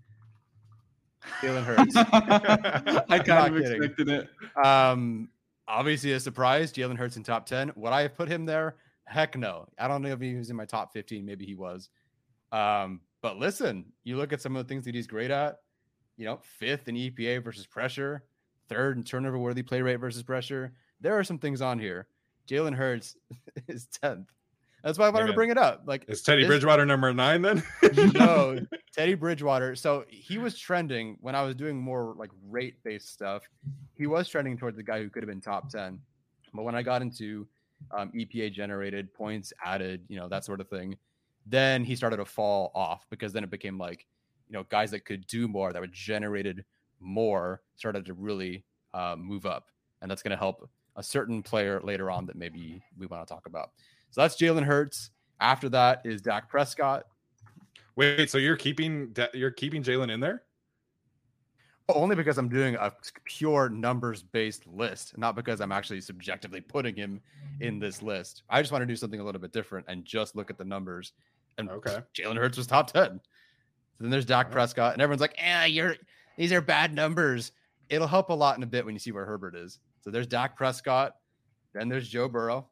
[1.39, 1.95] Feeling hurts.
[1.95, 3.83] I kind of kidding.
[3.83, 4.29] expected it.
[4.65, 5.29] um,
[5.67, 6.73] obviously a surprise.
[6.73, 7.71] Jalen Hurts in top 10.
[7.75, 8.75] Would I have put him there?
[9.05, 9.67] Heck no.
[9.77, 11.25] I don't know if he was in my top 15.
[11.25, 11.89] Maybe he was.
[12.51, 15.59] Um, but listen, you look at some of the things that he's great at,
[16.17, 18.23] you know, fifth in EPA versus pressure,
[18.67, 20.73] third in turnover worthy play rate versus pressure.
[20.99, 22.07] There are some things on here.
[22.47, 23.15] Jalen Hurts
[23.67, 24.27] is 10th.
[24.83, 25.83] That's why I wanted to bring it up.
[25.85, 27.63] Like, is Teddy Bridgewater number nine then?
[28.15, 28.59] no,
[28.93, 29.75] Teddy Bridgewater.
[29.75, 33.47] So he was trending when I was doing more like rate based stuff.
[33.93, 35.99] He was trending towards the guy who could have been top 10.
[36.53, 37.47] But when I got into
[37.91, 40.97] um, EPA generated points added, you know, that sort of thing,
[41.45, 44.05] then he started to fall off because then it became like,
[44.47, 46.65] you know, guys that could do more, that were generated
[46.99, 49.69] more, started to really uh, move up.
[50.01, 53.33] And that's going to help a certain player later on that maybe we want to
[53.33, 53.71] talk about.
[54.09, 55.11] So that's Jalen Hurts.
[55.39, 57.05] After that is Dak Prescott.
[57.95, 60.43] Wait, so you're keeping you're keeping Jalen in there?
[61.89, 62.93] Only because I'm doing a
[63.25, 67.21] pure numbers based list, not because I'm actually subjectively putting him
[67.59, 68.43] in this list.
[68.49, 70.63] I just want to do something a little bit different and just look at the
[70.63, 71.13] numbers.
[71.57, 73.19] And okay, Jalen Hurts was top ten.
[73.99, 75.95] Then there's Dak Prescott, and everyone's like, "Yeah, you're
[76.37, 77.51] these are bad numbers."
[77.89, 79.79] It'll help a lot in a bit when you see where Herbert is.
[79.99, 81.17] So there's Dak Prescott.
[81.73, 82.67] Then there's Joe Burrow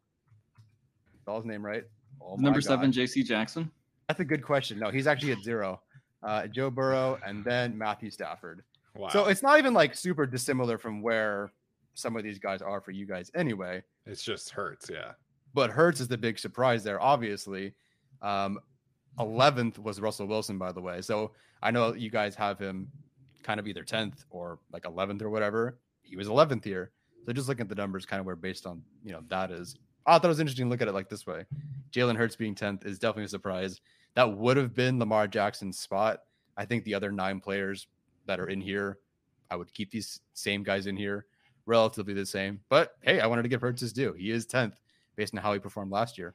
[1.29, 1.83] spell his name right.
[2.21, 3.23] Oh Number seven, J.C.
[3.23, 3.69] Jackson.
[4.07, 4.79] That's a good question.
[4.79, 5.81] No, he's actually at zero.
[6.23, 8.63] Uh, Joe Burrow and then Matthew Stafford.
[8.95, 9.09] Wow.
[9.09, 11.51] So it's not even like super dissimilar from where
[11.93, 13.83] some of these guys are for you guys anyway.
[14.07, 15.11] It's just Hurts, yeah.
[15.53, 17.73] But Hurts is the big surprise there, obviously.
[18.21, 18.59] Um,
[19.17, 21.01] 11th was Russell Wilson, by the way.
[21.01, 22.89] So I know you guys have him
[23.43, 25.79] kind of either 10th or like 11th or whatever.
[26.01, 26.91] He was 11th here.
[27.25, 29.75] So just looking at the numbers, kind of where based on you know that is.
[30.05, 31.45] I thought it was interesting to look at it like this way.
[31.91, 33.81] Jalen Hurts being 10th is definitely a surprise.
[34.15, 36.21] That would have been Lamar Jackson's spot.
[36.57, 37.87] I think the other nine players
[38.25, 38.97] that are in here,
[39.51, 41.25] I would keep these same guys in here,
[41.65, 42.61] relatively the same.
[42.69, 44.13] But hey, I wanted to give Hurts his due.
[44.13, 44.75] He is 10th
[45.15, 46.33] based on how he performed last year.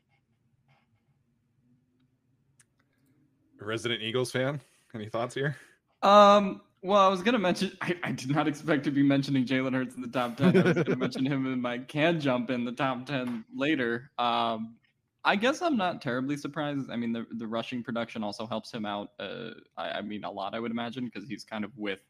[3.64, 4.60] Resident Eagles fan.
[4.94, 5.56] Any thoughts here?
[6.02, 7.72] Um, well, I was gonna mention.
[7.80, 10.56] I, I did not expect to be mentioning Jalen Hurts in the top ten.
[10.56, 14.10] I was gonna mention him in my can jump in the top ten later.
[14.18, 14.76] Um,
[15.24, 16.90] I guess I'm not terribly surprised.
[16.90, 19.12] I mean, the the rushing production also helps him out.
[19.18, 20.54] Uh, I, I mean, a lot.
[20.54, 22.00] I would imagine because he's kind of with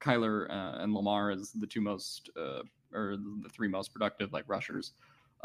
[0.00, 2.62] Kyler uh, and Lamar as the two most uh,
[2.94, 4.92] or the three most productive like rushers.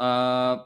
[0.00, 0.64] Uh,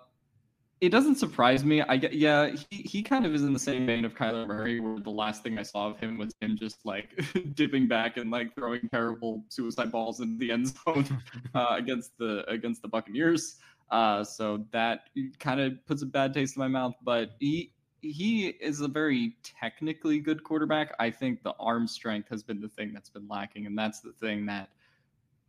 [0.81, 1.81] it doesn't surprise me.
[1.81, 4.79] I get, yeah, he, he kind of is in the same vein of Kyler Murray,
[4.79, 7.19] where the last thing I saw of him was him just like
[7.55, 11.23] dipping back and like throwing terrible suicide balls into the end zone
[11.55, 13.57] uh, against the against the Buccaneers.
[13.91, 15.09] Uh, so that
[15.39, 16.95] kind of puts a bad taste in my mouth.
[17.03, 20.95] But he he is a very technically good quarterback.
[20.99, 24.13] I think the arm strength has been the thing that's been lacking, and that's the
[24.13, 24.69] thing that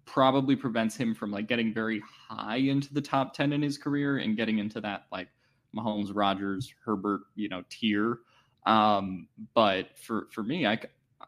[0.08, 4.18] probably prevents him from like getting very high into the top 10 in his career
[4.18, 5.28] and getting into that like
[5.76, 8.20] Mahomes, Rodgers, Herbert, you know, tier.
[8.66, 10.80] Um, but for for me, I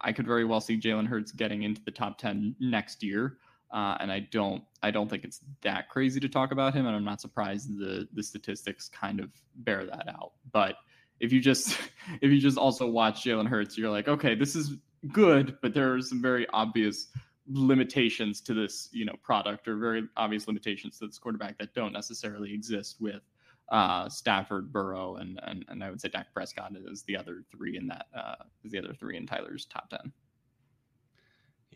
[0.02, 3.38] I could very well see Jalen Hurts getting into the top 10 next year.
[3.72, 6.96] Uh, and I don't I don't think it's that crazy to talk about him, and
[6.96, 10.32] I'm not surprised the the statistics kind of bear that out.
[10.52, 10.78] But
[11.20, 11.78] if you just
[12.22, 14.78] if you just also watch Jalen Hurts, you're like, okay, this is
[15.12, 17.08] good, but there are some very obvious
[17.50, 21.94] limitations to this, you know, product or very obvious limitations to this quarterback that don't
[21.94, 23.22] necessarily exist with
[23.70, 27.78] uh, Stafford, Burrow, and, and and I would say Dak Prescott is the other three
[27.78, 30.12] in that uh, is the other three in Tyler's top ten.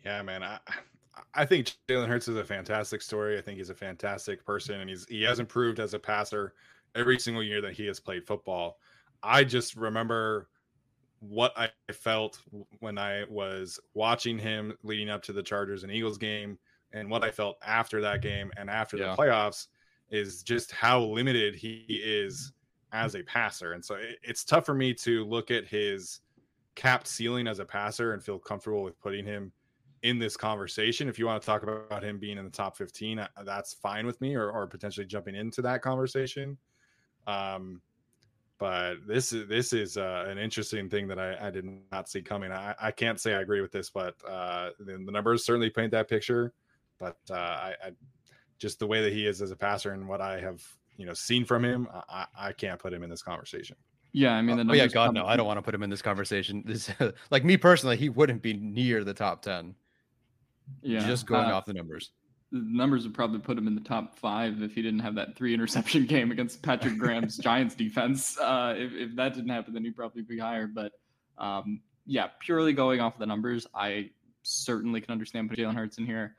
[0.04, 0.58] Yeah, man, I
[1.32, 3.38] I think Jalen Hurts is a fantastic story.
[3.38, 6.54] I think he's a fantastic person, and he's he has improved as a passer
[6.94, 8.78] every single year that he has played football.
[9.22, 10.48] I just remember
[11.28, 12.40] what I felt
[12.80, 16.58] when I was watching him leading up to the Chargers and Eagles game,
[16.92, 19.10] and what I felt after that game and after yeah.
[19.10, 19.66] the playoffs
[20.10, 22.52] is just how limited he is
[22.92, 23.72] as a passer.
[23.72, 26.20] And so it, it's tough for me to look at his
[26.76, 29.52] capped ceiling as a passer and feel comfortable with putting him
[30.02, 31.08] in this conversation.
[31.08, 34.20] If you want to talk about him being in the top 15, that's fine with
[34.20, 36.58] me or, or potentially jumping into that conversation.
[37.26, 37.80] Um,
[38.64, 42.22] but this is this is uh, an interesting thing that I, I, did not see
[42.22, 42.50] coming.
[42.50, 45.90] I, I can't say I agree with this, but uh, the, the numbers certainly paint
[45.90, 46.50] that picture.
[46.98, 47.90] But uh, I, I,
[48.58, 50.62] just the way that he is as a passer and what I have
[50.96, 53.76] you know seen from him, I, I can't put him in this conversation.
[54.12, 55.90] Yeah, I mean, the oh, yeah, God, no, I don't want to put him in
[55.90, 56.62] this conversation.
[56.64, 56.90] This,
[57.30, 59.74] like me personally, he wouldn't be near the top ten.
[60.80, 62.12] Yeah, just going uh, off the numbers
[62.54, 65.34] the numbers would probably put him in the top five if he didn't have that
[65.34, 68.38] three interception game against Patrick Graham's Giants defense.
[68.38, 70.68] Uh, if, if that didn't happen, then he'd probably be higher.
[70.68, 70.92] But
[71.36, 74.10] um, yeah, purely going off the numbers, I
[74.44, 76.36] certainly can understand putting Jalen Hurts in here.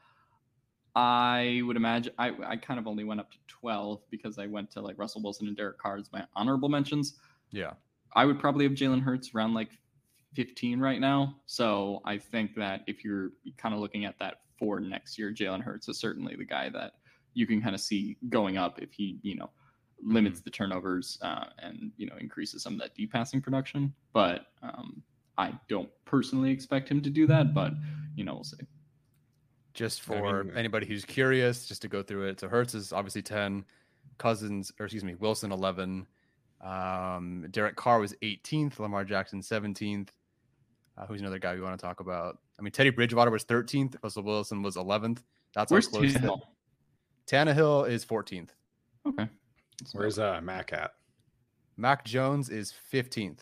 [0.95, 4.71] I would imagine I, I kind of only went up to 12 because I went
[4.71, 7.17] to like Russell Wilson and Derek Carr as my honorable mentions.
[7.51, 7.73] Yeah.
[8.15, 9.71] I would probably have Jalen Hurts around like
[10.36, 11.36] 15 right now.
[11.45, 15.61] So I think that if you're kind of looking at that for next year, Jalen
[15.61, 16.93] Hurts is certainly the guy that
[17.33, 19.49] you can kind of see going up if he, you know,
[20.01, 23.93] limits the turnovers uh, and, you know, increases some of that deep passing production.
[24.13, 25.01] But um,
[25.37, 27.73] I don't personally expect him to do that, but,
[28.15, 28.57] you know, we'll see.
[29.73, 32.39] Just I for mean- anybody who's curious, just to go through it.
[32.39, 33.65] So Hurts is obviously 10,
[34.17, 36.07] Cousins, or excuse me, Wilson 11.
[36.61, 40.09] Um, Derek Carr was 18th, Lamar Jackson 17th.
[40.97, 42.38] Uh, who's another guy we want to talk about?
[42.58, 45.19] I mean, Teddy Bridgewater was 13th, Russell Wilson was 11th.
[45.53, 46.13] That's how Where's close.
[46.13, 46.41] that- Tannehill?
[47.27, 48.49] Tannehill is 14th.
[49.08, 49.27] Okay.
[49.93, 50.93] Where's uh Mac at?
[51.77, 53.39] Mac Jones is 15th.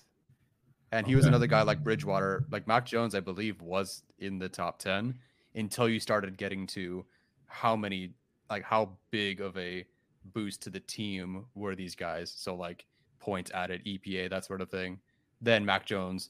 [0.92, 2.46] And he was another guy like Bridgewater.
[2.52, 5.18] Like Mac Jones, I believe, was in the top 10
[5.56, 7.06] until you started getting to
[7.48, 8.14] how many,
[8.50, 9.86] like, how big of a
[10.34, 12.32] boost to the team were these guys.
[12.36, 12.86] So, like,
[13.20, 15.00] points added, EPA, that sort of thing.
[15.42, 16.30] Then Mac Jones,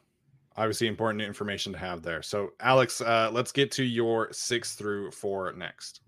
[0.61, 2.21] obviously important information to have there.
[2.21, 6.01] So, Alex, uh, let's get to your six through four next.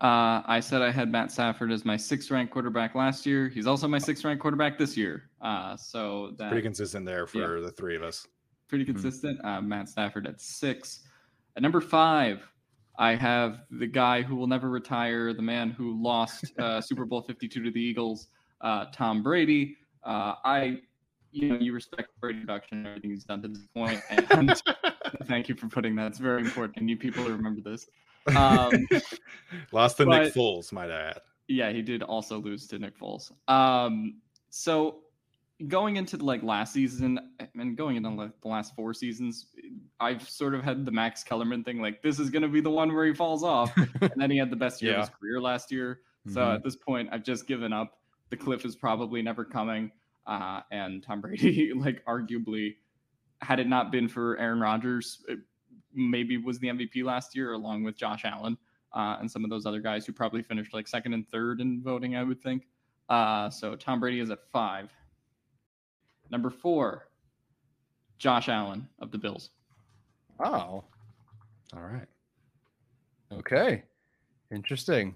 [0.00, 3.48] Uh, I said I had Matt Stafford as my sixth ranked quarterback last year.
[3.48, 5.24] He's also my sixth ranked quarterback this year.
[5.40, 8.26] Uh, so that Pretty consistent there for the three of us.
[8.68, 9.38] pretty consistent.
[9.44, 11.00] Uh, Matt Stafford at six.
[11.56, 12.48] At number five,
[12.98, 17.22] I have the guy who will never retire, the man who lost uh, Super Bowl
[17.22, 18.28] 52 to the Eagles,
[18.62, 19.76] uh, Tom Brady.
[20.02, 20.78] Uh, I,
[21.32, 24.62] you know, you respect Brady production and everything he's done to this point, and
[25.24, 26.06] thank you for putting that.
[26.08, 26.78] It's very important.
[26.78, 27.86] I need people to remember this.
[28.36, 28.70] Um,
[29.72, 31.18] Lost to Nick but- Foles, might I add.
[31.48, 33.32] yeah, he did also lose to Nick Foles.
[33.48, 35.00] Um, so
[35.66, 37.18] going into like last season
[37.56, 39.46] and going into like the last four seasons,
[39.98, 41.80] I've sort of had the Max Kellerman thing.
[41.80, 44.38] Like this is going to be the one where he falls off, and then he
[44.38, 46.00] had the best year of his career last year.
[46.28, 46.54] So Mhm.
[46.54, 47.98] at this point, I've just given up.
[48.30, 49.90] The cliff is probably never coming,
[50.26, 52.76] uh, and Tom Brady, like arguably,
[53.40, 55.24] had it not been for Aaron Rodgers,
[55.94, 58.56] maybe was the MVP last year, along with Josh Allen
[58.94, 61.82] uh, and some of those other guys who probably finished like second and third in
[61.82, 62.66] voting, I would think.
[63.08, 64.90] Uh, so Tom Brady is at five.
[66.30, 67.08] Number four,
[68.18, 69.50] Josh Allen of the Bills.
[70.44, 70.84] Oh,
[71.74, 72.06] All right.
[73.32, 73.82] okay.
[74.50, 75.14] Interesting.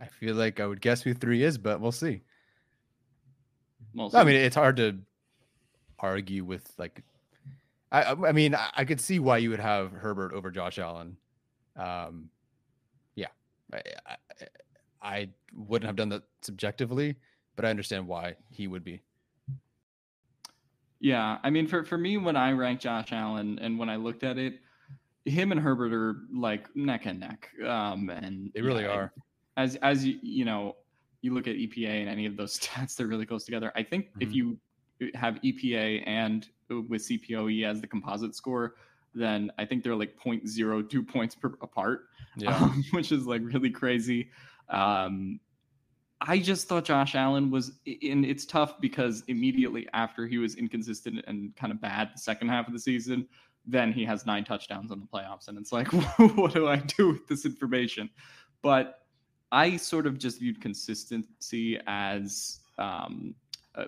[0.00, 2.22] I feel like I would guess who three is, but we'll see.
[3.96, 4.98] Well, I mean, it's hard to
[5.98, 7.02] argue with like.
[7.90, 11.16] I I mean I, I could see why you would have Herbert over Josh Allen.
[11.76, 12.30] Um,
[13.14, 13.28] yeah,
[13.72, 14.16] I, I,
[15.02, 17.16] I wouldn't have done that subjectively,
[17.54, 19.02] but I understand why he would be.
[21.00, 24.24] Yeah, I mean, for for me, when I ranked Josh Allen and when I looked
[24.24, 24.60] at it,
[25.24, 27.50] him and Herbert are like neck and neck.
[27.64, 29.12] Um, and they really yeah, are.
[29.56, 30.76] As as you you know,
[31.22, 33.72] you look at EPA and any of those stats, they're really close together.
[33.74, 34.22] I think mm-hmm.
[34.22, 34.58] if you
[35.14, 36.48] have EPA and
[36.88, 38.74] with CPOE as the composite score,
[39.14, 42.06] then I think they're like 0.02 points per, apart,
[42.36, 42.56] yeah.
[42.56, 44.30] um, which is like really crazy.
[44.68, 45.40] Um,
[46.20, 51.22] I just thought Josh Allen was, and it's tough because immediately after he was inconsistent
[51.26, 53.28] and kind of bad the second half of the season,
[53.66, 55.48] then he has nine touchdowns in the playoffs.
[55.48, 55.88] And it's like,
[56.36, 58.08] what do I do with this information?
[58.62, 59.05] But
[59.52, 63.34] I sort of just viewed consistency as um,
[63.74, 63.84] uh,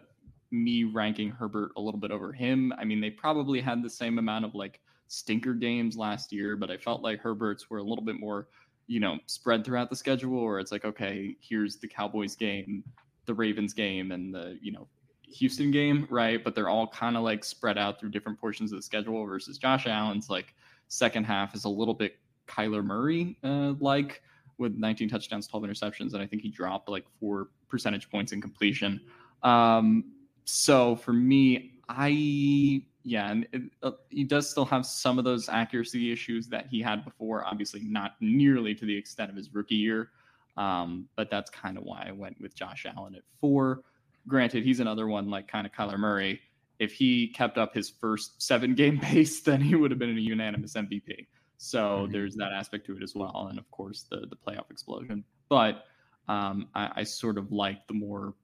[0.51, 2.73] me ranking Herbert a little bit over him.
[2.79, 6.71] I mean, they probably had the same amount of like stinker games last year, but
[6.71, 8.49] I felt like Herbert's were a little bit more
[8.89, 12.83] you know, spread throughout the schedule, or it's like, okay, here's the Cowboys game,
[13.27, 14.89] the Ravens game, and the, you know,
[15.23, 16.43] Houston game, right?
[16.43, 19.59] But they're all kind of like spread out through different portions of the schedule versus
[19.59, 20.55] Josh Allen's like
[20.89, 24.23] second half is a little bit Kyler Murray uh, like
[24.59, 28.41] with 19 touchdowns, 12 interceptions, and I think he dropped like four percentage points in
[28.41, 29.01] completion.
[29.43, 30.13] Um,
[30.45, 35.49] so for me, I yeah, and it, uh, he does still have some of those
[35.49, 37.45] accuracy issues that he had before.
[37.47, 40.11] Obviously, not nearly to the extent of his rookie year,
[40.57, 43.83] um, but that's kind of why I went with Josh Allen at four.
[44.27, 46.41] Granted, he's another one like kind of Kyler Murray.
[46.79, 50.21] If he kept up his first seven game pace, then he would have been a
[50.21, 51.27] unanimous MVP.
[51.59, 52.13] So mm-hmm.
[52.13, 55.25] there's that aspect to it as well, and of course the the playoff explosion.
[55.49, 55.85] But
[56.29, 58.35] um, I, I sort of like the more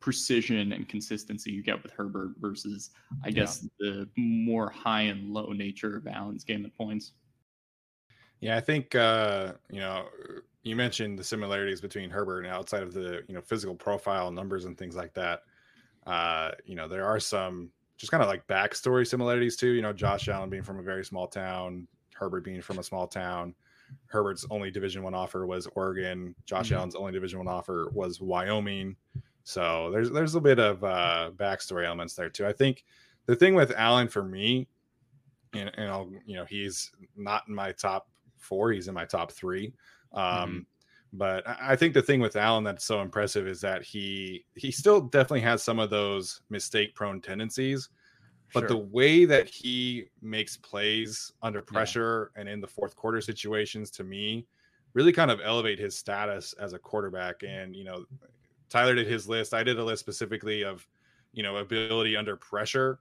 [0.00, 2.90] precision and consistency you get with Herbert versus,
[3.24, 3.90] I guess, yeah.
[3.90, 7.12] the more high and low nature of Allen's game at points.
[8.40, 10.06] Yeah, I think uh, you know
[10.62, 14.64] you mentioned the similarities between Herbert and outside of the you know physical profile numbers
[14.64, 15.42] and things like that.
[16.06, 19.68] Uh, you know, there are some just kind of like backstory similarities too.
[19.68, 21.86] You know, Josh Allen being from a very small town,
[22.22, 23.54] Herbert being from a small town.
[24.06, 26.34] Herbert's only Division One offer was Oregon.
[26.46, 26.76] Josh mm-hmm.
[26.76, 28.96] Allen's only Division One offer was Wyoming.
[29.44, 32.46] So there's there's a bit of uh, backstory elements there too.
[32.46, 32.84] I think
[33.26, 34.68] the thing with Allen for me,
[35.52, 38.08] and, and I'll you know he's not in my top
[38.38, 38.72] four.
[38.72, 39.72] He's in my top three.
[40.12, 40.58] Um, mm-hmm.
[41.14, 45.00] But I think the thing with Allen that's so impressive is that he he still
[45.00, 47.90] definitely has some of those mistake prone tendencies.
[48.52, 48.68] But sure.
[48.68, 52.40] the way that he makes plays under pressure yeah.
[52.40, 54.46] and in the fourth quarter situations to me
[54.94, 57.42] really kind of elevate his status as a quarterback.
[57.42, 58.04] And, you know,
[58.68, 59.54] Tyler did his list.
[59.54, 60.86] I did a list specifically of,
[61.32, 62.98] you know, ability under pressure.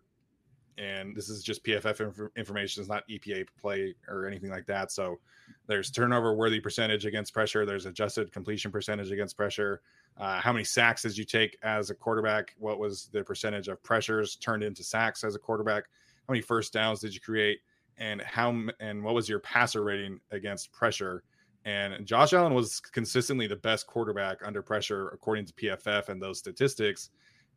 [0.77, 2.81] And this is just PFF inf- information.
[2.81, 4.91] It's not EPA play or anything like that.
[4.91, 5.19] So
[5.67, 7.65] there's turnover worthy percentage against pressure.
[7.65, 9.81] There's adjusted completion percentage against pressure.
[10.17, 12.55] Uh, how many sacks did you take as a quarterback?
[12.57, 15.85] What was the percentage of pressures turned into sacks as a quarterback?
[16.27, 17.59] How many first downs did you create?
[17.97, 21.23] And how and what was your passer rating against pressure?
[21.65, 26.39] And Josh Allen was consistently the best quarterback under pressure, according to PFF and those
[26.39, 27.11] statistics.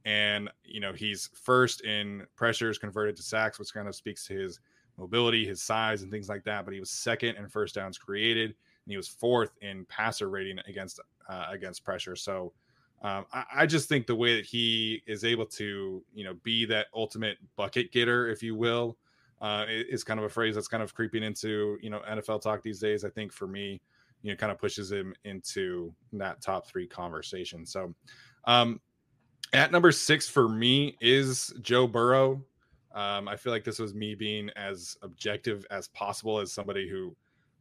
[0.05, 4.34] And, you know, he's first in pressures converted to sacks, which kind of speaks to
[4.34, 4.61] his
[4.98, 6.64] mobility, his size, and things like that.
[6.64, 10.59] But he was second in first downs created, and he was fourth in passer rating
[10.66, 12.16] against uh, against pressure.
[12.16, 12.52] So
[13.02, 16.66] um, I, I, just think the way that he is able to, you know, be
[16.66, 18.96] that ultimate bucket getter, if you will,
[19.40, 22.62] uh, is kind of a phrase that's kind of creeping into you know NFL talk
[22.62, 23.05] these days.
[23.05, 23.80] I think for me,
[24.22, 27.66] you know kind of pushes him into that top three conversation.
[27.66, 27.94] So
[28.46, 28.80] um,
[29.55, 32.42] at number six for me is Joe Burrow.
[32.94, 37.14] Um, I feel like this was me being as objective as possible as somebody who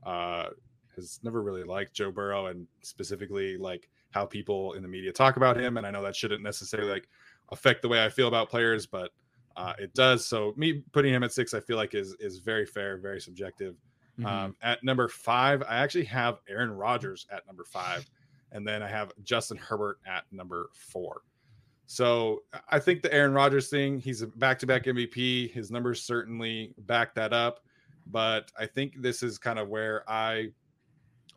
[0.06, 0.50] uh,
[0.96, 5.38] has never really liked Joe Burrow and specifically like how people in the media talk
[5.38, 5.78] about him.
[5.78, 7.08] And I know that shouldn't necessarily like
[7.50, 9.12] affect the way I feel about players, but
[9.56, 10.26] uh, it does.
[10.26, 13.76] So me putting him at six, I feel like is is very fair, very subjective.
[14.20, 14.26] Mm-hmm.
[14.26, 18.08] Um, at number five, I actually have Aaron Rodgers at number five,
[18.52, 21.22] and then I have Justin Herbert at number four.
[21.86, 25.52] So I think the Aaron Rodgers thing, he's a back-to-back MVP.
[25.52, 27.60] His numbers certainly back that up,
[28.08, 30.50] but I think this is kind of where I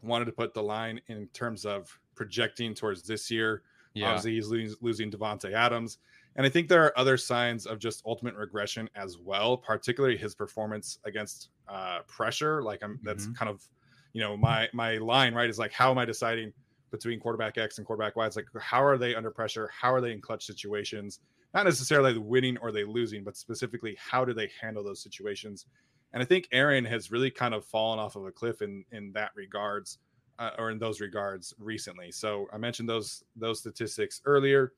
[0.02, 3.62] wanted to put the line in terms of projecting towards this year.
[3.94, 4.08] Yeah.
[4.08, 5.98] Obviously, he's losing, losing Davante Adams.
[6.36, 10.34] And I think there are other signs of just ultimate regression as well, particularly his
[10.34, 12.62] performance against uh, pressure.
[12.62, 13.06] Like I'm, mm-hmm.
[13.06, 13.66] that's kind of,
[14.12, 16.52] you know, my my line right is like, how am I deciding
[16.90, 18.26] between quarterback X and quarterback Y?
[18.26, 19.70] It's like, how are they under pressure?
[19.78, 21.20] How are they in clutch situations?
[21.56, 25.64] not necessarily the winning or they losing, but specifically how do they handle those situations.
[26.12, 29.10] And I think Aaron has really kind of fallen off of a cliff in in
[29.12, 29.98] that regards,
[30.38, 32.12] uh, or in those regards recently.
[32.12, 34.74] So I mentioned those those statistics earlier,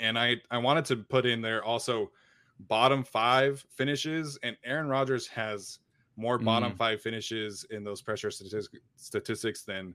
[0.00, 2.10] and I I wanted to put in there also
[2.60, 5.80] bottom five finishes, and Aaron Rodgers has
[6.16, 6.76] more bottom mm.
[6.76, 9.94] five finishes in those pressure statistic, statistics than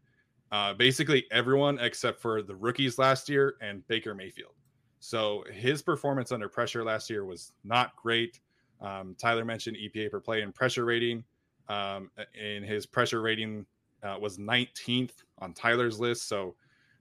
[0.51, 4.53] uh, basically everyone except for the rookies last year and Baker Mayfield.
[4.99, 8.39] So his performance under pressure last year was not great.
[8.81, 11.23] Um, Tyler mentioned EPA per play and pressure rating.
[11.67, 13.65] Um, in his pressure rating
[14.03, 16.27] uh, was 19th on Tyler's list.
[16.27, 16.55] So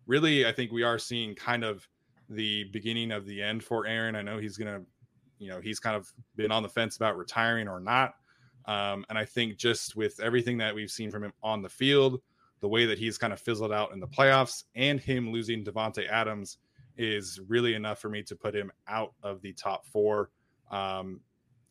[0.07, 1.87] really, I think we are seeing kind of
[2.31, 4.17] the beginning of the end for Aaron.
[4.17, 4.81] I know he's gonna,
[5.39, 8.15] you know, he's kind of been on the fence about retiring or not.
[8.67, 12.21] Um, and I think just with everything that we've seen from him on the field,
[12.65, 16.09] the way that he's kind of fizzled out in the playoffs, and him losing Davante
[16.09, 16.57] Adams
[16.97, 20.31] is really enough for me to put him out of the top four.
[20.71, 21.21] Um,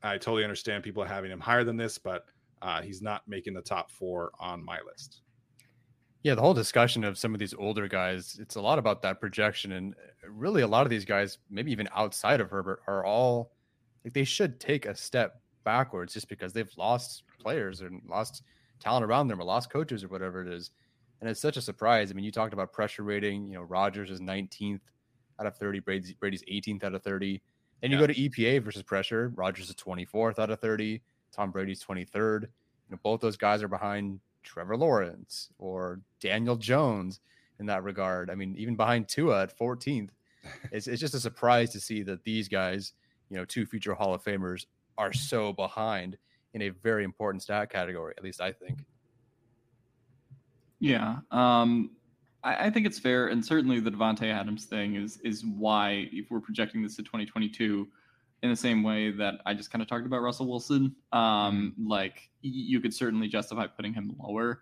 [0.04, 2.26] I totally understand people having him higher than this, but
[2.62, 5.22] uh, he's not making the top four on my list.
[6.22, 9.20] Yeah, the whole discussion of some of these older guys, it's a lot about that
[9.20, 9.72] projection.
[9.72, 9.96] And
[10.30, 13.52] really, a lot of these guys, maybe even outside of Herbert, are all
[14.06, 18.44] like they should take a step backwards just because they've lost players and lost
[18.80, 20.72] talent around them or lost coaches or whatever it is.
[21.24, 22.12] And it's such a surprise.
[22.12, 23.48] I mean, you talked about pressure rating.
[23.48, 24.82] You know, Rodgers is 19th
[25.40, 27.42] out of 30, Brady's, Brady's 18th out of 30.
[27.80, 28.02] Then you yeah.
[28.02, 29.32] go to EPA versus pressure.
[29.34, 31.02] Rodgers is 24th out of 30.
[31.32, 32.42] Tom Brady's 23rd.
[32.42, 32.48] You
[32.90, 37.22] know, both those guys are behind Trevor Lawrence or Daniel Jones
[37.58, 38.30] in that regard.
[38.30, 40.10] I mean, even behind Tua at 14th.
[40.74, 42.92] It's, it's just a surprise to see that these guys,
[43.30, 44.66] you know, two future Hall of Famers,
[44.98, 46.18] are so behind
[46.54, 48.14] in a very important stat category.
[48.18, 48.80] At least I think.
[50.84, 51.92] Yeah, um,
[52.44, 56.30] I, I, think it's fair, and certainly the Davante Adams thing is is why if
[56.30, 57.88] we're projecting this to 2022
[58.42, 61.88] in the same way that I just kind of talked about Russell Wilson, um, mm-hmm.
[61.88, 64.60] like you could certainly justify putting him lower.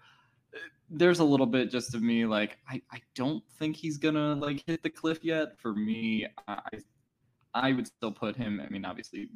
[0.92, 4.64] There's a little bit just of me like I, I don't think he's gonna like
[4.68, 5.60] hit the cliff yet.
[5.60, 6.60] For me, I
[7.56, 8.62] I would still put him.
[8.64, 9.28] I mean, obviously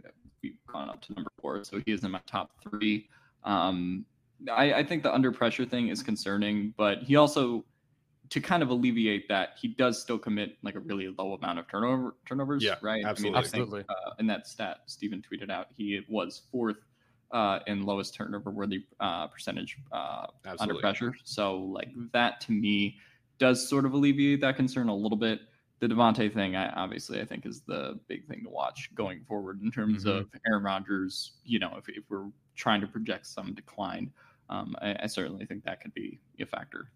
[0.43, 3.09] we've gone up to number four, so he is in my top three.
[3.43, 4.05] Um,
[4.51, 7.65] I, I think the under pressure thing is concerning, but he also
[8.29, 11.67] to kind of alleviate that, he does still commit like a really low amount of
[11.67, 12.63] turnover turnovers.
[12.63, 13.05] Yeah, right.
[13.05, 13.29] Absolutely.
[13.29, 13.79] I mean, absolutely.
[13.81, 16.77] Think, uh, in that stat, Stephen tweeted out he was fourth
[17.31, 20.27] uh, in lowest turnover worthy uh, percentage uh,
[20.59, 21.13] under pressure.
[21.23, 22.97] So like that to me
[23.37, 25.41] does sort of alleviate that concern a little bit
[25.79, 29.61] the Davante thing, I, obviously, I think is the big thing to watch going forward
[29.61, 30.19] in terms mm-hmm.
[30.19, 31.33] of Aaron Rodgers.
[31.43, 34.11] You know, if, if we're trying to project some decline,
[34.49, 36.89] um, I, I, certainly think that could be a factor.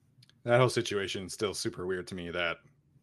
[0.43, 2.57] That whole situation is still super weird to me that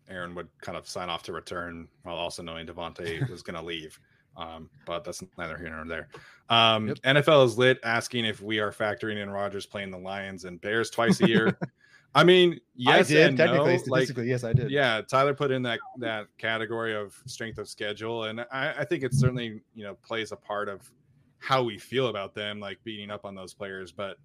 [0.09, 3.63] Aaron would kind of sign off to return while also knowing Davante was going to
[3.63, 3.99] leave.
[4.37, 6.09] Um, but that's neither here nor there.
[6.51, 6.99] Um, yep.
[7.01, 10.91] NFL is lit asking if we are factoring in Rodgers playing the Lions and Bears
[10.91, 11.59] twice a year.
[12.15, 13.79] I mean, yes, I did technically, no.
[13.79, 14.71] statistically, like, yes, I did.
[14.71, 19.03] Yeah, Tyler put in that that category of strength of schedule, and I, I think
[19.03, 20.91] it certainly you know plays a part of
[21.39, 23.93] how we feel about them, like beating up on those players.
[23.93, 24.17] But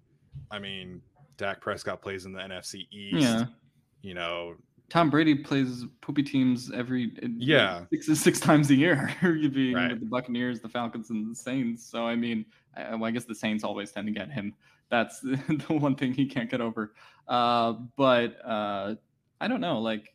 [0.50, 1.00] I mean,
[1.36, 3.16] Dak Prescott plays in the NFC East.
[3.16, 3.44] Yeah.
[4.02, 4.56] You know,
[4.88, 9.10] Tom Brady plays poopy teams every yeah six six times a year.
[9.22, 9.98] You'd be right.
[9.98, 11.84] the Buccaneers, the Falcons, and the Saints.
[11.86, 12.44] So I mean,
[12.76, 14.54] I, well, I guess the Saints always tend to get him
[14.92, 16.92] that's the one thing he can't get over.
[17.26, 18.94] Uh, but uh,
[19.40, 19.80] I don't know.
[19.80, 20.14] Like,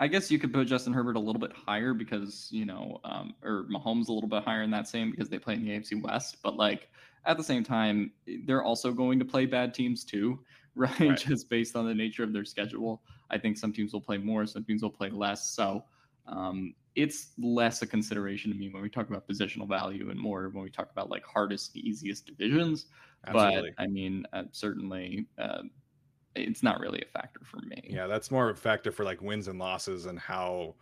[0.00, 3.34] I guess you could put Justin Herbert a little bit higher because you know, um,
[3.42, 6.00] or Mahomes a little bit higher in that same because they play in the AFC
[6.02, 6.38] West.
[6.42, 6.88] But like
[7.24, 8.12] at the same time,
[8.44, 10.38] they're also going to play bad teams too,
[10.74, 10.98] right?
[11.00, 11.18] right.
[11.18, 13.02] Just based on the nature of their schedule.
[13.30, 15.50] I think some teams will play more, some teams will play less.
[15.50, 15.84] So
[16.26, 20.48] um, it's less a consideration to me when we talk about positional value and more
[20.48, 22.86] when we talk about like hardest easiest divisions
[23.26, 23.70] Absolutely.
[23.76, 25.62] but i mean uh, certainly uh,
[26.42, 29.20] it's not really a factor for me yeah that's more of a factor for like
[29.22, 30.74] wins and losses and how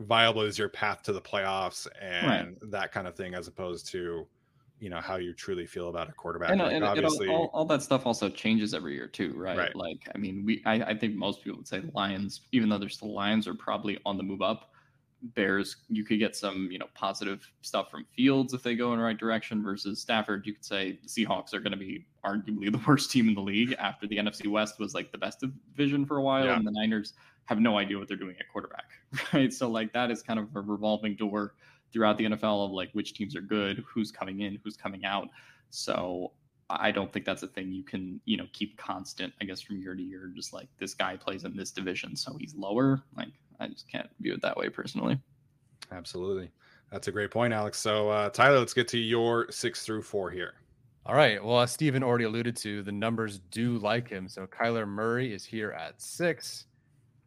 [0.00, 2.70] viable is your path to the playoffs and right.
[2.70, 4.26] that kind of thing as opposed to
[4.80, 6.50] you know how you truly feel about a quarterback.
[6.50, 9.06] And, uh, like, and, uh, obviously, and all, all, that stuff also changes every year
[9.06, 9.56] too, right?
[9.56, 9.76] right.
[9.76, 12.88] Like, I mean, we I, I, think most people would say Lions, even though they're
[12.88, 14.72] still Lions, are probably on the move up.
[15.22, 18.98] Bears, you could get some, you know, positive stuff from Fields if they go in
[18.98, 20.46] the right direction versus Stafford.
[20.46, 23.40] You could say the Seahawks are going to be arguably the worst team in the
[23.40, 26.56] league after the NFC West was like the best division for a while, yeah.
[26.56, 27.14] and the Niners
[27.46, 28.90] have no idea what they're doing at quarterback,
[29.32, 29.52] right?
[29.52, 31.54] So like that is kind of a revolving door
[31.92, 35.28] throughout the NFL of like which teams are good, who's coming in, who's coming out.
[35.70, 36.32] So
[36.78, 39.78] I don't think that's a thing you can, you know, keep constant, I guess, from
[39.78, 40.30] year to year.
[40.34, 43.02] Just like this guy plays in this division, so he's lower.
[43.16, 45.18] Like I just can't view it that way personally.
[45.92, 46.50] Absolutely.
[46.90, 47.78] That's a great point, Alex.
[47.78, 50.54] So, uh, Tyler, let's get to your six through four here.
[51.06, 51.42] All right.
[51.42, 54.28] Well, as Steven already alluded to, the numbers do like him.
[54.28, 56.66] So Kyler Murray is here at six.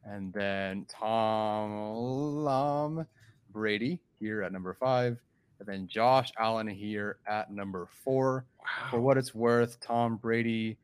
[0.05, 3.07] And then Tom
[3.51, 5.17] Brady here at number five.
[5.68, 8.45] And then Josh Allen here at number four.
[8.59, 8.89] Wow.
[8.91, 10.78] For what it's worth, Tom Brady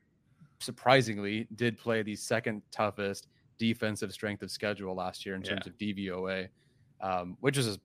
[0.60, 3.28] surprisingly did play the second toughest
[3.58, 6.48] defensive strength of schedule last year in terms of DVOA,
[7.02, 7.78] um, which is,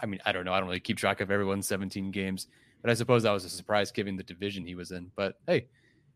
[0.00, 0.54] I mean, I don't know.
[0.54, 2.46] I don't really keep track of everyone's 17 games,
[2.80, 5.10] but I suppose that was a surprise given the division he was in.
[5.16, 5.66] But hey,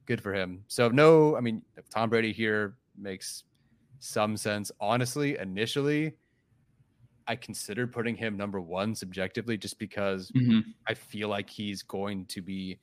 [0.06, 0.64] good for him.
[0.68, 3.44] So, no, I mean, Tom Brady here makes
[3.98, 4.72] some sense.
[4.80, 6.14] Honestly, initially,
[7.28, 10.60] I considered putting him number one subjectively just because mm-hmm.
[10.86, 12.78] I feel like he's going to be,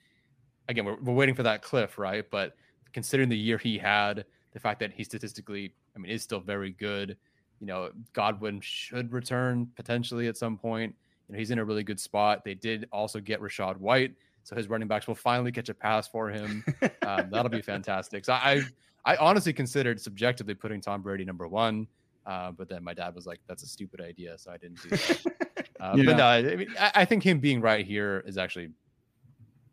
[0.68, 2.26] again, we're, we're waiting for that cliff, right?
[2.30, 2.56] But
[2.92, 6.72] considering the year he had, the fact that he statistically, I mean, is still very
[6.72, 7.18] good.
[7.60, 10.96] You know, Godwin should return potentially at some point.
[11.28, 12.44] You know, he's in a really good spot.
[12.44, 14.14] They did also get Rachaad White,
[14.44, 16.64] so his running backs will finally catch a pass for him.
[17.08, 18.26] um, that'll be fantastic.
[18.26, 18.62] So I,
[19.06, 21.88] I honestly considered subjectively putting Tom Brady number one.
[22.26, 24.90] Uh, but then my dad was like, "That's a stupid idea," so I didn't do
[24.90, 25.22] that.
[25.80, 26.04] uh, yeah.
[26.06, 28.70] But no, I, mean, I, I, think him being right here is actually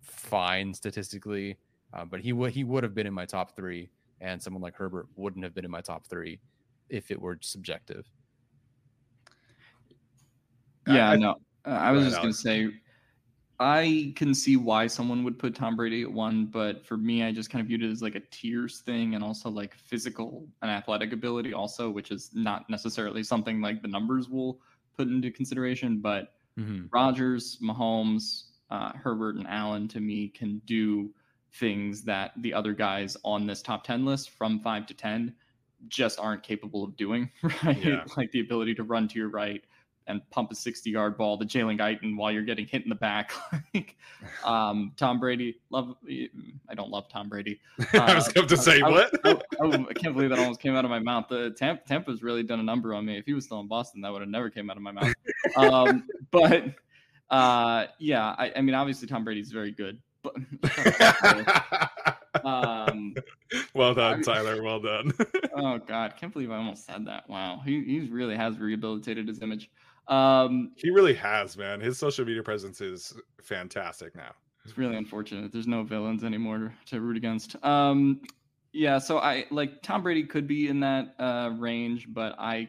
[0.02, 1.58] fine statistically.
[1.92, 3.90] Uh, but he would he would have been in my top three,
[4.20, 6.40] and someone like Herbert wouldn't have been in my top three
[6.88, 8.06] if it were subjective.
[10.86, 12.68] Yeah, I, no, uh, I was just gonna say
[13.60, 17.30] I can see why someone would put Tom Brady at one, but for me, I
[17.30, 20.70] just kind of viewed it as like a tiers thing and also like physical and
[20.70, 24.60] athletic ability, also, which is not necessarily something like the numbers will
[24.96, 25.98] put into consideration.
[25.98, 26.86] But mm-hmm.
[26.90, 31.10] Rodgers, Mahomes, uh, Herbert, and Allen to me can do
[31.52, 35.34] things that the other guys on this top 10 list from five to 10
[35.88, 37.30] just aren't capable of doing,
[37.62, 37.84] right?
[37.84, 38.04] Yeah.
[38.16, 39.62] like the ability to run to your right,
[40.06, 42.94] and pump a 60 yard ball to Jalen Guyton while you're getting hit in the
[42.94, 43.32] back.
[43.74, 43.96] like,
[44.44, 45.94] um, Tom Brady, love.
[46.68, 47.60] I don't love Tom Brady.
[47.78, 49.10] Uh, I was going to say I, what?
[49.24, 49.30] I,
[49.60, 51.26] I, I, can't believe that almost came out of my mouth.
[51.28, 53.18] The Tampa, Tampa's really done a number on me.
[53.18, 55.14] If he was still in Boston, that would have never came out of my mouth.
[55.56, 56.64] um, but
[57.30, 59.98] uh, yeah, I, mean, obviously Tom Brady's very good.
[60.22, 60.34] But
[62.44, 63.14] um,
[63.74, 64.62] well done, Tyler.
[64.62, 65.12] Well done.
[65.56, 67.28] oh God, can't believe I almost said that.
[67.28, 69.70] Wow, he he really has rehabilitated his image.
[70.10, 71.80] Um, he really has, man.
[71.80, 74.32] His social media presence is fantastic now.
[74.64, 75.52] It's really unfortunate.
[75.52, 77.56] There's no villains anymore to root against.
[77.64, 78.20] Um,
[78.72, 82.68] yeah, so I like Tom Brady could be in that uh, range, but I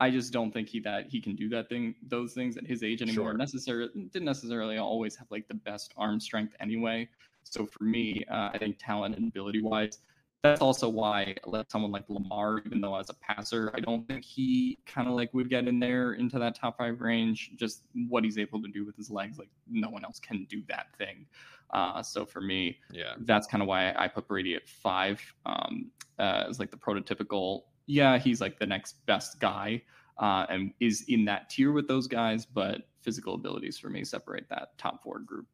[0.00, 2.82] I just don't think he that he can do that thing, those things at his
[2.82, 3.30] age anymore.
[3.30, 3.36] Sure.
[3.36, 7.08] Necessarily didn't necessarily always have like the best arm strength anyway.
[7.44, 9.98] So for me, uh, I think talent and ability wise,
[10.42, 14.08] that's also why I let someone like Lamar, even though as a passer, I don't
[14.08, 17.52] think he kind of like would get in there into that top five range.
[17.56, 20.62] Just what he's able to do with his legs, like no one else can do
[20.68, 21.26] that thing.
[21.72, 25.90] Uh, so for me, yeah, that's kind of why I put Brady at five um,
[26.18, 27.64] uh, as like the prototypical.
[27.86, 29.82] Yeah, he's like the next best guy
[30.18, 34.48] uh, and is in that tier with those guys, but physical abilities for me separate
[34.48, 35.46] that top four group.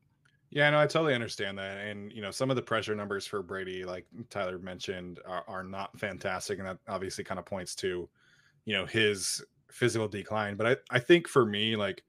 [0.51, 1.78] Yeah, no, I totally understand that.
[1.78, 5.64] And, you know, some of the pressure numbers for Brady, like Tyler mentioned, are, are
[5.64, 6.59] not fantastic.
[6.59, 8.09] And that obviously kind of points to,
[8.64, 10.57] you know, his physical decline.
[10.57, 12.05] But I, I think for me, like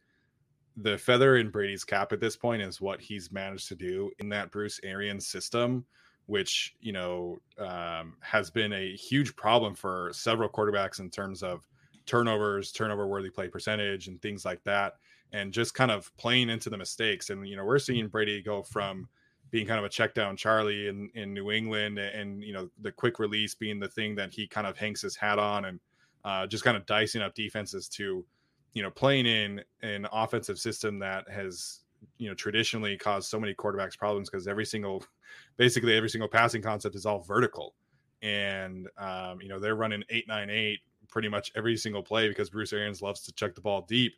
[0.77, 4.29] the feather in Brady's cap at this point is what he's managed to do in
[4.29, 5.85] that Bruce Arians system,
[6.27, 11.67] which, you know, um, has been a huge problem for several quarterbacks in terms of
[12.05, 14.93] turnovers, turnover worthy play percentage, and things like that
[15.33, 17.29] and just kind of playing into the mistakes.
[17.29, 19.09] And you know, we're seeing Brady go from
[19.51, 22.91] being kind of a check down Charlie in, in New England and you know the
[22.91, 25.79] quick release being the thing that he kind of hangs his hat on and
[26.25, 28.25] uh, just kind of dicing up defenses to
[28.73, 31.81] you know playing in an offensive system that has
[32.17, 35.03] you know traditionally caused so many quarterbacks problems because every single
[35.57, 37.73] basically every single passing concept is all vertical
[38.21, 43.01] and um, you know they're running 898 pretty much every single play because Bruce Arians
[43.01, 44.13] loves to check the ball deep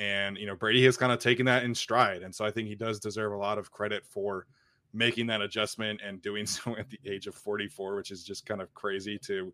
[0.00, 2.22] and, you know, Brady has kind of taken that in stride.
[2.22, 4.46] And so I think he does deserve a lot of credit for
[4.94, 8.62] making that adjustment and doing so at the age of 44, which is just kind
[8.62, 9.52] of crazy to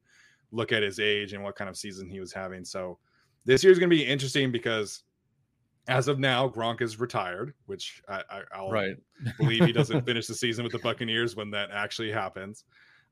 [0.53, 2.65] look at his age and what kind of season he was having.
[2.65, 2.99] So
[3.45, 5.03] this year is going to be interesting because
[5.89, 8.23] as of now, Gronk is retired, which I,
[8.53, 8.97] I, will right.
[9.39, 12.65] believe he doesn't finish the season with the Buccaneers when that actually happens.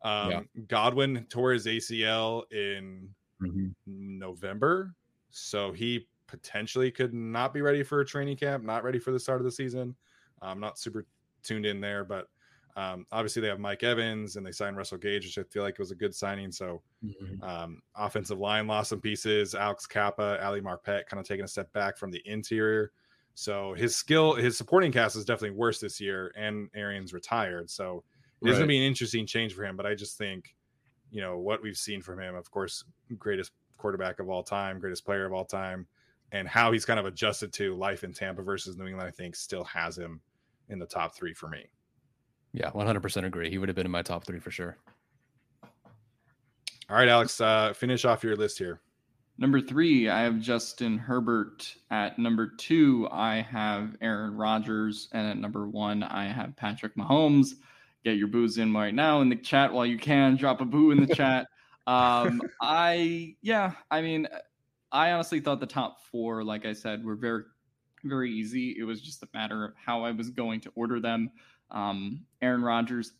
[0.03, 0.41] Um, yeah.
[0.68, 3.09] Godwin tore his ACL in
[3.43, 3.68] mm-hmm.
[3.87, 4.95] November,
[5.30, 9.20] so he potentially could not be ready for a training camp, not ready for the
[9.20, 9.94] start of the season.
[10.42, 11.06] I'm not super
[11.42, 12.28] tuned in there, but
[12.76, 15.78] Um, obviously, they have Mike Evans and they signed Russell Gage, which I feel like
[15.78, 16.50] was a good signing.
[16.50, 17.42] So, mm-hmm.
[17.42, 19.54] um, offensive line lost some pieces.
[19.54, 22.90] Alex Cappa, Ali Marpet kind of taking a step back from the interior.
[23.34, 27.70] So his skill, his supporting cast is definitely worse this year, and Arians retired.
[27.70, 28.02] So
[28.40, 28.52] it's right.
[28.52, 29.76] going to be an interesting change for him.
[29.76, 30.54] But I just think,
[31.10, 32.84] you know, what we've seen from him, of course,
[33.18, 35.86] greatest quarterback of all time, greatest player of all time,
[36.35, 39.37] and how he's kind of adjusted to life in Tampa versus New England, I think
[39.37, 40.20] still has him
[40.68, 41.64] in the top three for me.
[42.53, 43.51] Yeah, 100% agree.
[43.51, 44.76] He would have been in my top three for sure.
[45.62, 48.80] All right, Alex, uh, finish off your list here.
[49.39, 51.72] Number three, I have Justin Herbert.
[51.93, 55.09] At number two, I have Aaron Rodgers.
[55.12, 57.51] And at number one, I have Patrick Mahomes.
[58.05, 60.35] Get your boos in right now in the chat while you can.
[60.37, 61.47] Drop a boo in the chat.
[61.87, 64.26] Um, I, yeah, I mean,
[64.95, 67.42] I honestly thought the top four, like I said, were very,
[68.05, 68.76] very easy.
[68.78, 71.32] It was just a matter of how I was going to order them.
[71.72, 73.12] Um, Aaron Rodgers,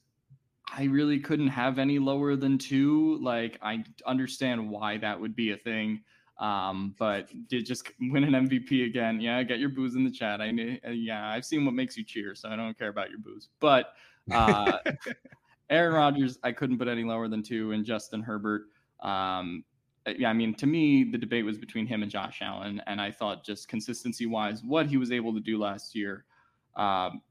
[0.73, 3.19] I really couldn't have any lower than two.
[3.21, 6.01] Like, I understand why that would be a thing.
[6.39, 9.21] Um, but did just win an MVP again.
[9.21, 10.41] Yeah, get your boos in the chat.
[10.41, 10.51] I
[10.87, 13.49] uh, yeah, I've seen what makes you cheer, so I don't care about your boos.
[13.61, 13.95] But
[14.33, 14.79] uh,
[15.71, 18.63] Aaron Rodgers, I couldn't put any lower than two, and Justin Herbert.
[19.01, 19.65] Um,
[20.07, 23.11] yeah, I mean, to me, the debate was between him and Josh Allen, and I
[23.11, 26.25] thought just consistency wise, what he was able to do last year,
[26.77, 27.23] um,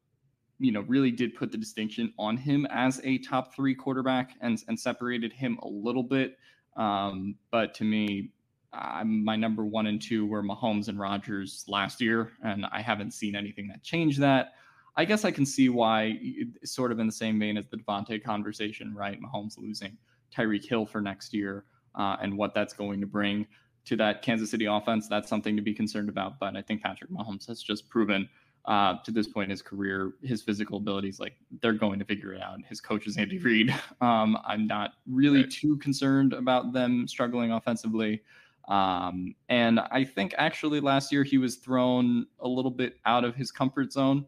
[0.60, 4.64] you know, really did put the distinction on him as a top three quarterback and,
[4.68, 6.38] and separated him a little bit.
[6.76, 8.32] Um, but to me,
[8.72, 13.12] I'm, my number one and two were Mahomes and Rodgers last year, and I haven't
[13.12, 14.54] seen anything that changed that.
[14.96, 16.20] I guess I can see why,
[16.64, 19.20] sort of in the same vein as the Davante conversation, right?
[19.22, 19.96] Mahomes losing
[20.36, 21.66] Tyreek Hill for next year
[21.96, 23.46] uh, and what that's going to bring
[23.86, 25.08] to that Kansas City offense.
[25.08, 26.40] That's something to be concerned about.
[26.40, 28.30] But I think Patrick Mahomes has just proven
[28.66, 32.34] uh, to this point in his career, his physical abilities, like they're going to figure
[32.34, 32.60] it out.
[32.68, 33.74] His coach is Andy Reid.
[34.02, 35.52] Um, I'm not really right.
[35.52, 38.22] too concerned about them struggling offensively.
[38.68, 43.34] Um, and I think actually last year he was thrown a little bit out of
[43.36, 44.26] his comfort zone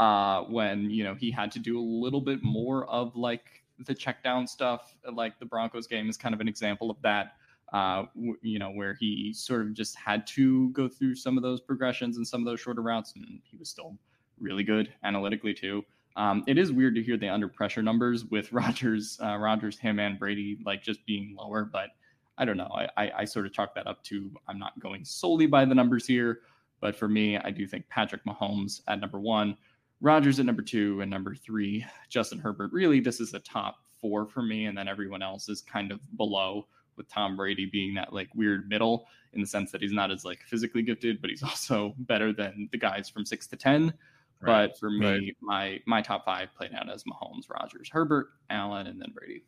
[0.00, 3.94] uh, when, you know, he had to do a little bit more of like the
[3.94, 4.94] check down stuff.
[5.10, 7.34] Like the Broncos game is kind of an example of that
[7.72, 8.04] uh,
[8.42, 12.18] you know, where he sort of just had to go through some of those progressions
[12.18, 13.96] and some of those shorter routes, and he was still
[14.38, 15.84] really good analytically too.
[16.16, 19.98] Um, it is weird to hear the under pressure numbers with Rodgers, uh, Rodgers, him,
[19.98, 21.90] and Brady like just being lower, but
[22.36, 22.70] I don't know.
[22.74, 25.74] I, I, I sort of chalk that up to I'm not going solely by the
[25.74, 26.40] numbers here,
[26.80, 29.56] but for me, I do think Patrick Mahomes at number one,
[30.02, 32.72] Rodgers at number two, and number three, Justin Herbert.
[32.72, 36.00] Really, this is the top four for me, and then everyone else is kind of
[36.16, 40.10] below with Tom Brady being that like weird middle in the sense that he's not
[40.10, 43.94] as like physically gifted, but he's also better than the guys from six to ten.
[44.40, 44.66] Right.
[44.66, 45.36] But for me, right.
[45.40, 49.44] my my top five played out as Mahomes, Rodgers, Herbert, Allen, and then Brady.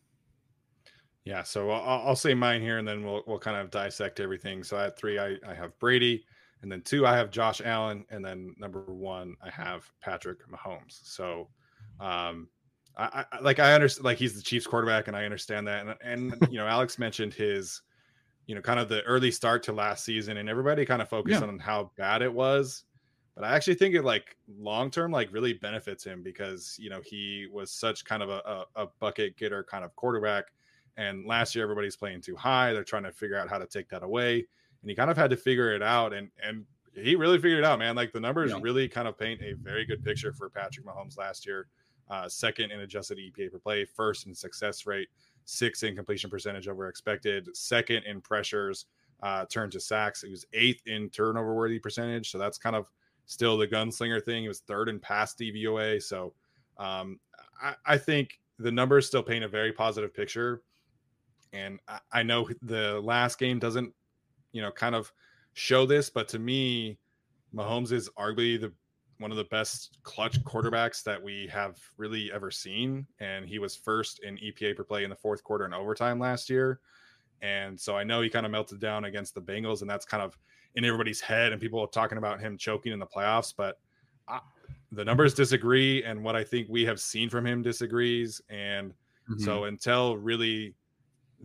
[1.25, 4.63] Yeah, so I'll, I'll, say mine here, and then we'll we'll kind of dissect everything.
[4.63, 5.19] So have three.
[5.19, 6.25] I, I have Brady,
[6.63, 11.01] and then two I have Josh Allen, and then number one I have Patrick Mahomes.
[11.03, 11.49] So,
[12.01, 12.49] um,
[12.97, 15.87] I, I, like I understand like he's the Chiefs quarterback and I understand that.
[15.87, 17.83] And and you know Alex mentioned his
[18.47, 21.41] you know kind of the early start to last season and everybody kind of focused
[21.41, 21.47] yeah.
[21.47, 22.85] on how bad it was.
[23.35, 27.01] But I actually think it like long term like really benefits him because you know
[27.05, 30.45] he was such kind of a, a, a bucket getter kind of quarterback.
[30.97, 32.73] And last year everybody's playing too high.
[32.73, 34.47] They're trying to figure out how to take that away
[34.85, 36.65] and he kind of had to figure it out and and
[36.95, 38.59] he really figured it out man like the numbers yeah.
[38.61, 41.67] really kind of paint a very good picture for Patrick Mahomes last year
[42.11, 45.09] uh, second in adjusted EPA per play, first in success rate,
[45.45, 48.87] sixth in completion percentage over expected, second in pressures,
[49.23, 50.23] uh, turned to sacks.
[50.23, 52.31] He was eighth in turnover worthy percentage.
[52.31, 52.87] So that's kind of
[53.27, 54.43] still the gunslinger thing.
[54.43, 56.03] He was third in pass DVOA.
[56.03, 56.35] So
[56.79, 57.19] um,
[57.63, 60.63] I, I, think the numbers still paint a very positive picture.
[61.53, 63.95] And I, I know the last game doesn't,
[64.55, 65.13] you know, kind of
[65.53, 66.97] show this, but to me,
[67.55, 68.73] Mahomes is arguably the
[69.19, 73.07] one of the best clutch quarterbacks that we have really ever seen.
[73.21, 76.51] And he was first in EPA per play in the fourth quarter and overtime last
[76.51, 76.81] year.
[77.41, 80.23] And so I know he kind of melted down against the Bengals, and that's kind
[80.23, 80.37] of
[80.75, 81.53] in everybody's head.
[81.53, 83.79] And people are talking about him choking in the playoffs, but
[84.27, 84.41] I,
[84.93, 86.03] the numbers disagree.
[86.05, 88.41] And what I think we have seen from him disagrees.
[88.49, 88.93] And
[89.31, 89.45] mm-hmm.
[89.45, 90.75] so until really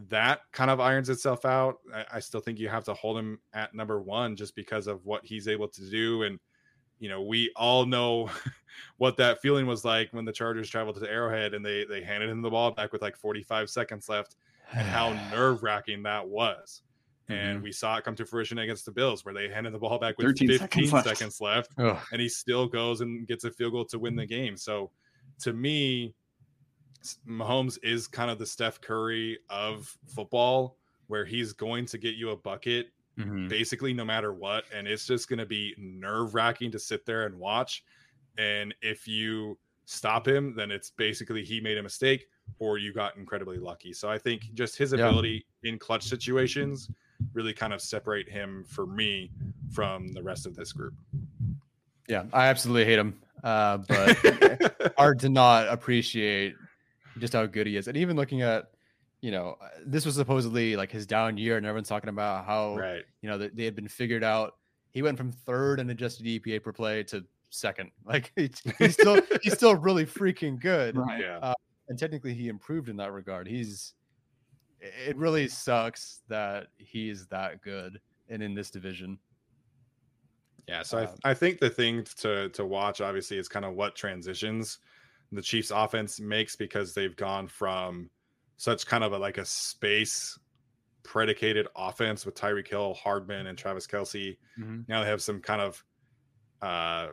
[0.07, 3.39] that kind of irons itself out, I, I still think you have to hold him
[3.53, 6.23] at number one just because of what he's able to do.
[6.23, 6.39] And
[6.99, 8.29] you know, we all know
[8.97, 12.03] what that feeling was like when the Chargers traveled to the Arrowhead and they they
[12.03, 14.35] handed him the ball back with like 45 seconds left,
[14.73, 16.81] and how nerve wracking that was.
[17.29, 17.39] Mm-hmm.
[17.39, 19.99] And we saw it come to fruition against the Bills, where they handed the ball
[19.99, 23.73] back with 15 seconds left, seconds left and he still goes and gets a field
[23.73, 24.57] goal to win the game.
[24.57, 24.91] So,
[25.41, 26.13] to me,
[27.27, 30.77] Mahomes is kind of the Steph Curry of football,
[31.07, 33.49] where he's going to get you a bucket Mhm.
[33.49, 34.63] basically no matter what.
[34.73, 37.83] And it's just going to be nerve wracking to sit there and watch.
[38.37, 42.27] And if you stop him, then it's basically he made a mistake
[42.59, 43.91] or you got incredibly lucky.
[43.91, 44.99] So I think just his Yeah.
[44.99, 46.89] ability in clutch situations
[47.33, 49.31] really kind of separate him for me
[49.71, 50.93] from the rest of this group.
[52.07, 53.19] Yeah, I absolutely hate him.
[53.43, 54.17] Uh, but
[54.97, 56.55] hard to not appreciate
[57.19, 57.87] just how good he is.
[57.87, 58.71] And even looking at,
[59.21, 62.75] you know, uh, this was supposedly like his down year, and everyone's talking about how
[62.75, 63.03] right.
[63.21, 64.55] you know that they had been figured out.
[64.91, 67.91] He went from third in adjusted EPA per play to second.
[68.05, 70.97] Like he's he's still he's still really freaking good.
[70.97, 71.21] Right.
[71.21, 71.53] Yeah.
[71.89, 73.47] and technically he improved in that regard.
[73.47, 73.93] He's
[74.79, 77.99] it really sucks that he's that good
[78.29, 79.19] and in this division.
[80.67, 83.65] Yeah, so I, Um, th- I think the thing to to watch obviously is kind
[83.65, 84.79] of what transitions
[85.31, 88.09] the Chiefs offense makes because they've gone from
[88.57, 90.37] such kind of a like a space
[91.03, 94.37] predicated offense with Tyreek Hill, Hardman, and Travis Kelce.
[94.59, 94.87] Mhm.
[94.87, 95.83] Now they have some kind of
[96.61, 97.09] uh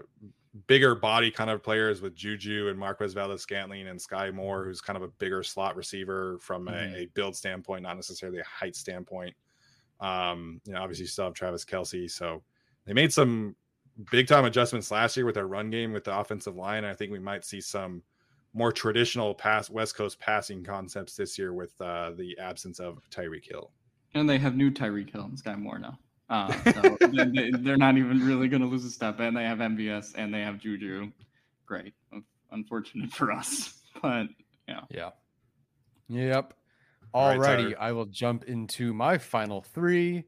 [0.67, 4.97] bigger body kind of players with Juju and Marquez Valdes-Scantling and Sky Moore, who's kind
[4.97, 6.95] of a bigger slot receiver from Mhm.
[6.95, 9.37] a, a build standpoint, not necessarily a height standpoint.
[10.01, 12.43] Um, you know, obviously you still have Travis Kelce, so
[12.87, 13.57] they made some
[14.11, 16.85] big time adjustments last year with their run game with the offensive line.
[16.85, 18.03] I think we might see some
[18.55, 23.47] more traditional pass West Coast passing concepts this year with uh, the absence of Tyreek
[23.49, 23.71] Hill.
[24.15, 25.99] And they have new Tyreek Hill and Sky Moore now.
[26.29, 29.21] Uh, so they, they're not even really going to lose a step.
[29.21, 31.11] And they have MVS and they have Juju.
[31.67, 31.95] Great.
[32.51, 33.73] Unfortunate for us.
[34.03, 34.27] But
[34.69, 34.81] Yeah.
[34.91, 35.11] Yeah.
[36.09, 36.53] Yep.
[37.15, 37.77] All right, Alrighty, Tyler.
[37.81, 40.25] I will jump into my final three.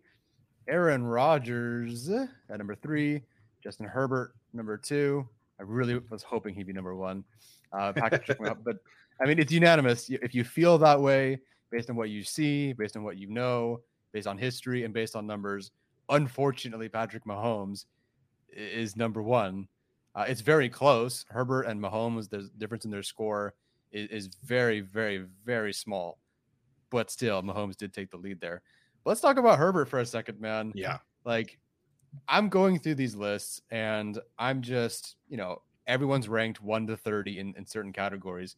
[0.67, 3.23] Aaron Rodgers at number three,
[3.63, 5.29] Justin Herbert number two.
[5.61, 7.25] I really was hoping he'd be number one.
[7.73, 8.77] Uh, Patrick but
[9.21, 10.09] I mean it's unanimous.
[10.09, 11.41] If you feel that way,
[11.71, 13.81] based on what you see, based on what you know,
[14.13, 15.71] based on history, and based on numbers,
[16.09, 17.85] unfortunately, Patrick Mahomes
[18.53, 19.69] is number one.
[20.15, 21.25] Uh, it's very close.
[21.29, 23.55] Herbert and Mahomes, the difference in their score
[23.93, 26.19] is, is very, very, very small.
[26.91, 28.63] But still, Mahomes did take the lead there.
[29.05, 30.73] Let's talk about Herbert for a second, man.
[30.75, 30.99] Yeah.
[31.25, 31.59] Like,
[32.29, 37.39] I'm going through these lists and I'm just, you know, everyone's ranked 1 to 30
[37.39, 38.57] in, in certain categories.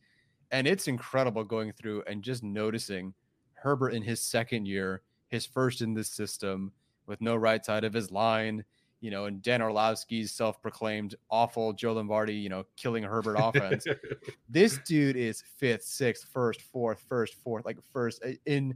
[0.51, 3.15] And it's incredible going through and just noticing
[3.55, 6.73] Herbert in his second year, his first in this system
[7.07, 8.65] with no right side of his line,
[9.01, 13.87] you know, and Dan Orlovsky's self proclaimed awful Joe Lombardi, you know, killing Herbert offense
[14.49, 18.75] this dude is fifth, sixth, first, fourth, first, fourth, like first uh, in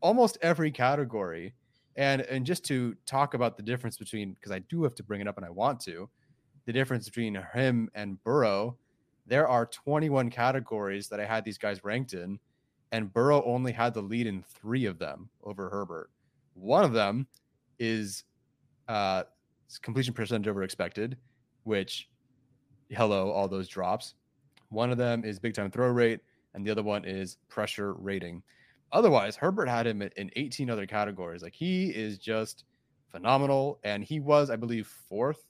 [0.00, 1.54] almost every category.
[1.96, 5.20] And and just to talk about the difference between because I do have to bring
[5.20, 6.08] it up and I want to,
[6.64, 8.76] the difference between him and Burrow,
[9.26, 12.38] there are 21 categories that I had these guys ranked in,
[12.92, 16.10] and Burrow only had the lead in three of them over Herbert.
[16.54, 17.26] One of them
[17.78, 18.24] is
[18.88, 19.24] uh
[19.82, 21.16] completion percentage over expected,
[21.64, 22.08] which
[22.90, 24.14] hello, all those drops.
[24.68, 26.20] One of them is big time throw rate,
[26.54, 28.42] and the other one is pressure rating.
[28.92, 31.42] Otherwise, Herbert had him in 18 other categories.
[31.42, 32.64] Like he is just
[33.10, 33.78] phenomenal.
[33.84, 35.44] And he was, I believe, fourth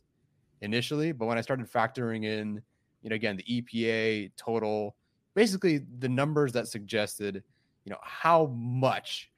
[0.61, 1.12] initially.
[1.12, 2.62] But when I started factoring in,
[3.03, 4.97] you know, again, the EPA total,
[5.34, 7.43] basically the numbers that suggested,
[7.84, 9.30] you know, how much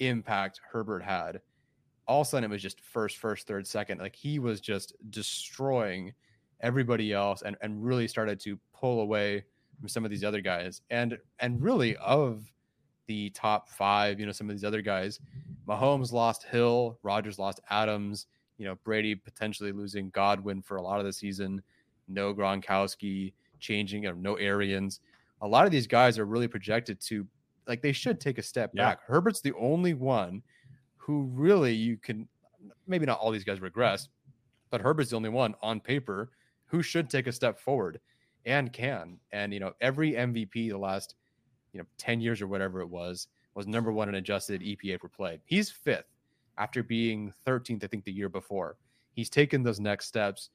[0.00, 1.40] impact Herbert had,
[2.08, 4.00] all of a sudden it was just first, first, third, second.
[4.00, 6.12] Like he was just destroying
[6.60, 9.44] everybody else and, and really started to pull away
[9.78, 10.82] from some of these other guys.
[10.90, 12.44] And and really of
[13.06, 15.20] the top five, you know, some of these other guys,
[15.68, 18.26] Mahomes lost Hill, Rodgers lost Adams,
[18.58, 21.62] you know, Brady potentially losing Godwin for a lot of the season,
[22.08, 25.00] no Gronkowski changing, or no Arians.
[25.40, 27.26] A lot of these guys are really projected to
[27.66, 28.90] like they should take a step Yeah.
[28.90, 29.02] back.
[29.06, 30.42] Herbert's the only one
[30.96, 32.28] who really you can
[32.86, 34.08] maybe not all these guys regress,
[34.70, 36.30] but Herbert's the only one on paper
[36.66, 38.00] who should take a step forward
[38.44, 39.18] and can.
[39.32, 41.14] And you know, every MVP the last
[41.72, 45.08] you know 10 years or whatever it was was number one in adjusted EPA per
[45.08, 45.40] play.
[45.44, 46.06] He's fifth
[46.58, 48.76] after being 13th, I think, the year before.
[49.12, 50.50] He's taken those next steps.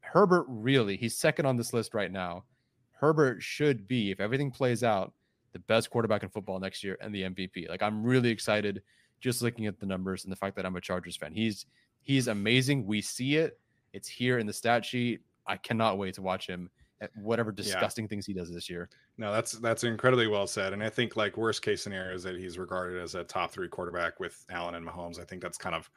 [0.00, 2.44] Herbert really, he's second on this list right now.
[2.92, 5.12] Herbert should be, if everything plays out,
[5.52, 7.68] the best quarterback in football next year and the MVP.
[7.68, 8.82] Like I'm really excited
[9.20, 11.32] just looking at the numbers and the fact that I'm a Chargers fan.
[11.32, 11.66] He's
[12.02, 12.86] he's amazing.
[12.86, 13.58] We see it.
[13.92, 15.20] It's here in the stat sheet.
[15.46, 16.70] I cannot wait to watch him
[17.00, 18.88] at whatever disgusting things he does this year.
[19.18, 22.36] No, that's that's incredibly well said, and I think like worst case scenario is that
[22.36, 25.20] he's regarded as a top three quarterback with Allen and Mahomes.
[25.20, 25.90] I think that's kind of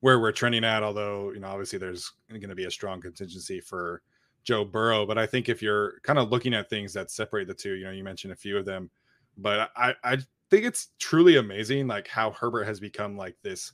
[0.00, 0.82] where we're trending at.
[0.82, 4.02] Although you know, obviously, there's going to be a strong contingency for
[4.44, 5.04] Joe Burrow.
[5.04, 7.84] But I think if you're kind of looking at things that separate the two, you
[7.84, 8.90] know, you mentioned a few of them,
[9.36, 10.16] but I, I
[10.50, 13.72] think it's truly amazing, like how Herbert has become like this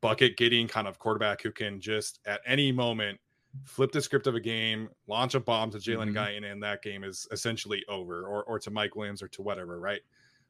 [0.00, 3.18] bucket getting kind of quarterback who can just at any moment
[3.64, 6.16] flip the script of a game, launch a bomb to Jalen mm-hmm.
[6.16, 9.78] Guyton, and that game is essentially over, or or to Mike Williams or to whatever,
[9.78, 10.00] right?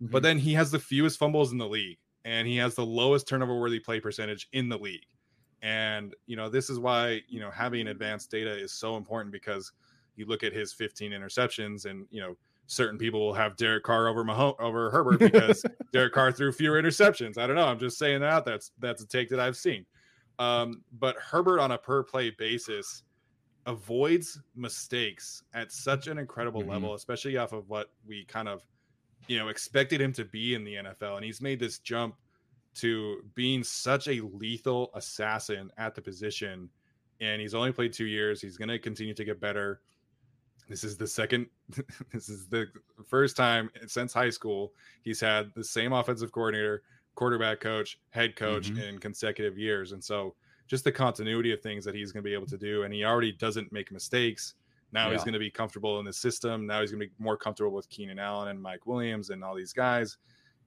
[0.03, 0.13] Mm-hmm.
[0.13, 3.29] But then he has the fewest fumbles in the league, and he has the lowest
[3.29, 5.07] turnover worthy play percentage in the league.
[5.63, 9.73] And you know, this is why you know having advanced data is so important because
[10.17, 12.37] you look at his 15 interceptions, and you know,
[12.67, 16.81] certain people will have Derek Carr over Mahomes over Herbert because Derek Carr threw fewer
[16.81, 17.39] interceptions.
[17.39, 17.67] I don't know.
[17.67, 18.45] I'm just saying that.
[18.45, 19.87] That's that's a take that I've seen.
[20.39, 23.03] Um, but Herbert on a per play basis
[23.67, 26.71] avoids mistakes at such an incredible mm-hmm.
[26.71, 28.67] level, especially off of what we kind of,
[29.29, 31.17] you know, expected him to be in the NFL.
[31.17, 32.17] And he's made this jump
[32.75, 36.69] to being such a lethal assassin at the position.
[37.21, 38.41] And he's only played two years.
[38.41, 39.81] He's going to continue to get better.
[40.69, 41.47] This is the second,
[42.13, 42.67] this is the
[43.07, 44.73] first time since high school
[45.03, 46.83] he's had the same offensive coordinator,
[47.15, 48.81] quarterback coach, head coach mm-hmm.
[48.81, 49.93] in consecutive years.
[49.93, 50.35] And so
[50.67, 52.85] just the continuity of things that he's going to be able to do.
[52.85, 54.55] And he already doesn't make mistakes.
[54.93, 55.13] Now yeah.
[55.13, 56.67] he's going to be comfortable in the system.
[56.67, 59.55] Now he's going to be more comfortable with Keenan Allen and Mike Williams and all
[59.55, 60.19] these guys.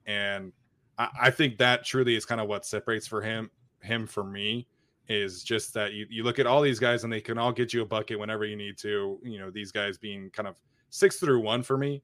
[0.05, 0.51] And
[0.97, 3.49] I, I think that truly is kind of what separates for him,
[3.81, 4.67] him for me
[5.07, 7.73] is just that you, you look at all these guys and they can all get
[7.73, 11.17] you a bucket whenever you need to, you know, these guys being kind of six
[11.17, 12.01] through one for me.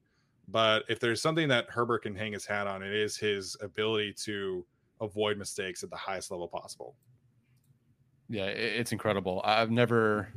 [0.48, 4.14] But if there's something that Herbert can hang his hat on, it is his ability
[4.24, 4.66] to
[5.00, 6.94] avoid mistakes at the highest level possible.
[8.28, 9.42] Yeah, it's incredible.
[9.44, 10.32] I've never,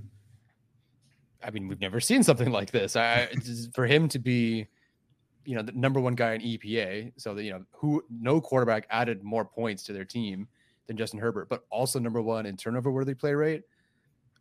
[1.44, 2.96] I mean, we've never seen something like this.
[2.96, 3.30] I
[3.74, 4.68] for him to be,
[5.46, 8.88] you know, the number one guy in EPA, so that you know who no quarterback
[8.90, 10.48] added more points to their team
[10.88, 13.64] than Justin Herbert, but also number one in turnover worthy play rate.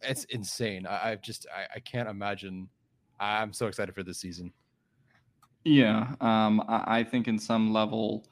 [0.02, 0.86] It's insane.
[0.86, 2.68] I, just I, I can't imagine.
[3.20, 4.52] I'm so excited for this season.
[5.64, 8.26] Yeah, um, I, I think in some level,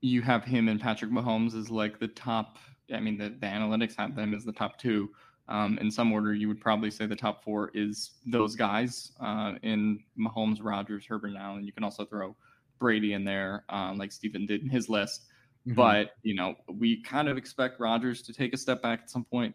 [0.00, 2.58] you have him and Patrick Mahomes as like the top.
[2.92, 5.10] I mean, the, the analytics have them as the top two.
[5.48, 9.54] Um, in some order, you would probably say the top four is those guys uh,
[9.62, 11.64] in Mahomes, Rodgers, Herbert, and Allen.
[11.64, 12.36] You can also throw
[12.78, 15.24] Brady in there, um, like Stephen did in his list.
[15.66, 15.74] Mm-hmm.
[15.74, 19.24] But you know, we kind of expect Rodgers to take a step back at some
[19.24, 19.54] point.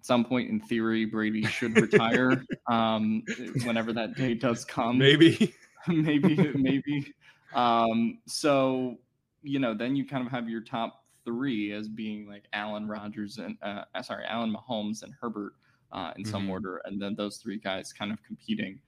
[0.00, 3.22] At some point, in theory, Brady should retire um,
[3.64, 4.98] whenever that day does come.
[4.98, 5.54] Maybe.
[5.88, 7.14] maybe, maybe.
[7.54, 8.98] Um, so
[9.42, 13.38] you know, then you kind of have your top three as being like Allen Rodgers
[13.38, 15.54] and uh, uh sorry, Allen Mahomes and Herbert
[15.92, 16.30] uh, in mm-hmm.
[16.30, 18.80] some order, and then those three guys kind of competing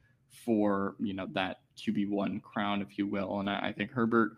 [0.45, 3.40] for you know that QB one crown, if you will.
[3.40, 4.32] And I, I think Herbert,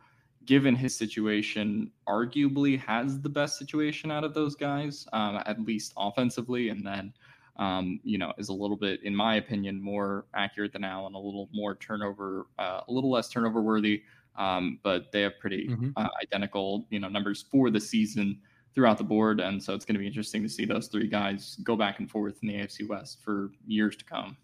[0.45, 5.93] given his situation, arguably has the best situation out of those guys, um, at least
[5.97, 7.13] offensively, and then
[7.59, 11.19] um, you know, is a little bit, in my opinion, more accurate than Allen, a
[11.19, 14.03] little more turnover, uh, a little less turnover worthy.
[14.37, 15.91] Um, but they have pretty mm-hmm.
[15.97, 18.39] uh, identical, you know, numbers for the season
[18.75, 21.57] throughout the board, and so it's going to be interesting to see those three guys
[21.65, 24.37] go back and forth in the AFC West for years to come.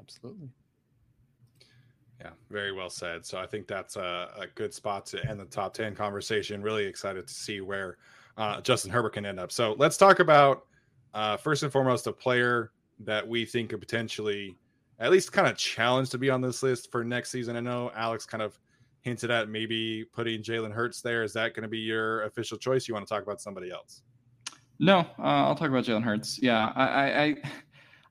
[0.00, 0.48] Absolutely.
[2.20, 3.26] Yeah, very well said.
[3.26, 6.62] So I think that's a, a, good spot to end the top 10 conversation.
[6.62, 7.98] Really excited to see where
[8.36, 9.52] uh, Justin Herbert can end up.
[9.52, 10.66] So let's talk about
[11.14, 14.56] uh, first and foremost a player that we think could potentially
[14.98, 17.56] at least kind of challenge to be on this list for next season.
[17.56, 18.58] I know Alex kind of
[19.00, 21.22] hinted at maybe putting Jalen Hurts there.
[21.24, 22.86] Is that going to be your official choice?
[22.86, 24.02] You want to talk about somebody else?
[24.78, 26.40] No, uh, I'll talk about Jalen Hurts.
[26.40, 27.36] Yeah, I, I,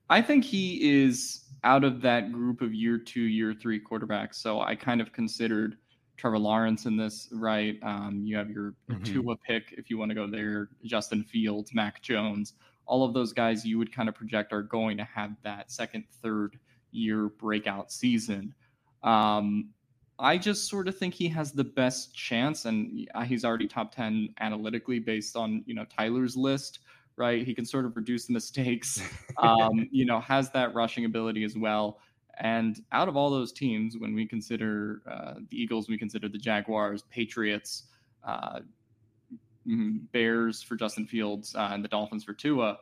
[0.09, 4.35] I think he is out of that group of year two, year three quarterbacks.
[4.35, 5.77] So I kind of considered
[6.21, 7.79] Trevor Lawrence in this, right?
[7.81, 9.01] Um, you have your mm-hmm.
[9.01, 12.53] Tua pick if you want to go there, Justin Fields, Mac Jones,
[12.85, 16.03] all of those guys you would kind of project are going to have that second,
[16.21, 16.59] third
[16.91, 18.53] year breakout season.
[19.01, 19.69] Um,
[20.19, 24.29] I just sort of think he has the best chance, and he's already top ten
[24.39, 26.81] analytically based on you know Tyler's list,
[27.15, 27.43] right?
[27.43, 29.01] He can sort of reduce the mistakes,
[29.37, 31.97] um, you know, has that rushing ability as well.
[32.39, 36.37] And out of all those teams, when we consider uh, the Eagles, we consider the
[36.37, 37.83] Jaguars, Patriots,
[38.23, 38.59] uh,
[39.67, 42.77] mm-hmm, Bears for Justin Fields, uh, and the Dolphins for Tua.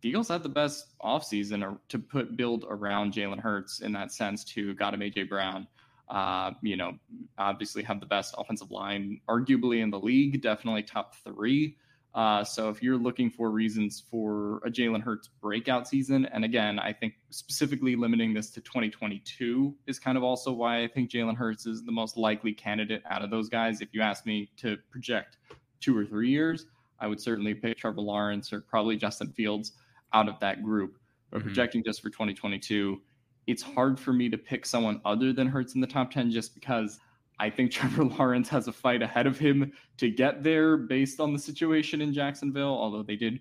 [0.00, 4.44] The Eagles had the best offseason to put build around Jalen Hurts in that sense
[4.46, 5.68] to got him AJ Brown.
[6.08, 6.98] Uh, you know,
[7.38, 11.76] obviously have the best offensive line, arguably in the league, definitely top three.
[12.14, 16.78] Uh, so if you're looking for reasons for a Jalen Hurts breakout season, and again,
[16.78, 21.36] I think specifically limiting this to 2022 is kind of also why I think Jalen
[21.36, 23.80] Hurts is the most likely candidate out of those guys.
[23.80, 25.38] If you ask me to project
[25.80, 26.66] two or three years,
[27.00, 29.72] I would certainly pick Trevor Lawrence or probably Justin Fields.
[30.14, 30.98] out of that group.
[31.30, 31.44] But Mhm.
[31.44, 33.00] projecting just for 2022,
[33.46, 36.52] it's hard for me to pick someone other than Hurts in the top 10 just
[36.54, 37.00] because
[37.38, 41.32] I think Trevor Lawrence has a fight ahead of him to get there based on
[41.32, 43.40] the situation in Jacksonville, although they did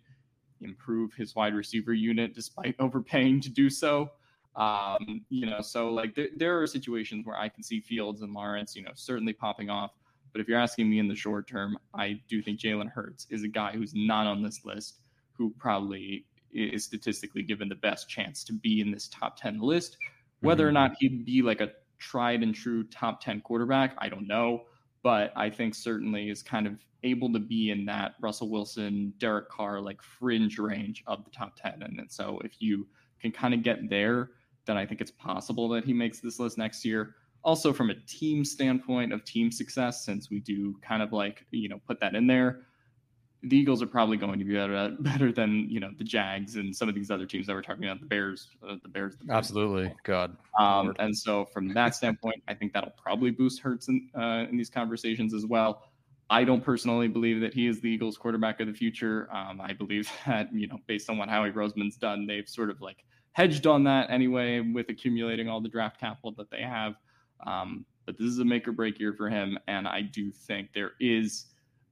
[0.61, 4.11] improve his wide receiver unit despite overpaying to do so.
[4.55, 8.33] Um, you know, so like there, there are situations where I can see Fields and
[8.33, 9.91] Lawrence, you know, certainly popping off.
[10.33, 13.43] But if you're asking me in the short term, I do think Jalen Hurts is
[13.43, 14.99] a guy who's not on this list,
[15.33, 19.97] who probably is statistically given the best chance to be in this top 10 list.
[20.41, 20.75] Whether or Mhm.
[20.75, 21.71] not he'd be like a
[22.01, 24.63] tried and true top 10 quarterback, I don't know.
[25.03, 26.73] But I think certainly is kind of
[27.03, 31.55] able to be in that Russell Wilson, Derek Carr, like fringe range of the top
[31.55, 31.81] 10.
[31.81, 32.87] And so if you
[33.19, 34.31] can kind of get there,
[34.65, 37.15] then I think it's possible that he makes this list next year.
[37.43, 41.69] Also, from a team standpoint of team success, since we do kind of like, you
[41.69, 42.61] know, put that in there,
[43.43, 46.75] the Eagles are probably going to be better, better than, you know, the Jags and
[46.75, 49.17] some of these other teams that we're talking about, the Bears, uh, the Bears.
[49.17, 49.37] The Bears.
[49.37, 49.93] Absolutely.
[50.03, 50.37] God.
[50.59, 50.97] Um, Lord.
[50.99, 54.69] and so, from that standpoint, I think that'll probably boost Hurts in, uh, in these
[54.69, 55.83] conversations as well.
[56.29, 59.27] I don't personally believe that he is the Eagles' quarterback of the future.
[59.33, 62.79] Um, I believe that you know, based on what Howie Roseman's done, they've sort of
[62.81, 66.95] like hedged on that anyway with accumulating all the draft capital that they have.
[67.45, 70.73] Um, but this is a make or break year for him, and I do think
[70.73, 71.47] there is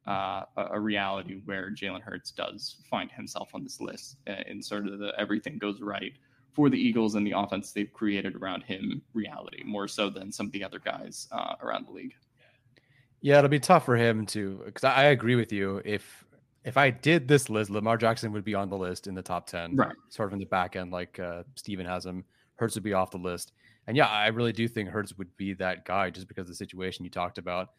[0.10, 4.88] uh, a, reality where Jalen Hurts does find himself on this list, uh, and sort
[4.88, 6.14] of the everything goes right
[6.54, 10.48] for the Eagles and the offense they've created around him reality, more so than some
[10.48, 12.16] of the other guys uh, around the league.
[13.22, 15.82] Yeah, it'll be tough for him to because I agree with you.
[15.86, 16.26] If
[16.66, 19.48] if I did this list, Lamar Jackson would be on the list in the top
[19.48, 19.96] 10, Right.
[20.10, 22.26] sort of in the back end, like uh, Steven has him.
[22.56, 23.54] Hurts would be off the list.
[23.88, 26.56] And yeah, I really do think Hurts would be that guy just because of the
[26.56, 27.70] situation you talked about.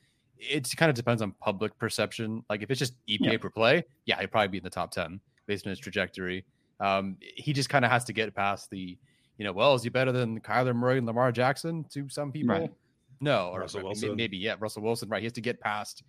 [0.43, 2.43] It kind of depends on public perception.
[2.49, 3.36] Like if it's just EPA Yeah.
[3.38, 6.45] per play, yeah, he'd probably be in the top 10 based on his trajectory.
[6.80, 8.97] Um, he just kind of has to get past the,
[9.36, 12.55] you know, well, is he better than Kyler Murray and Lamar Jackson to some people?
[12.55, 12.72] Right.
[13.20, 14.16] No, or Russell may- Wilson.
[14.16, 15.20] maybe yeah, Russell Wilson, right?
[15.20, 16.05] He has to get past,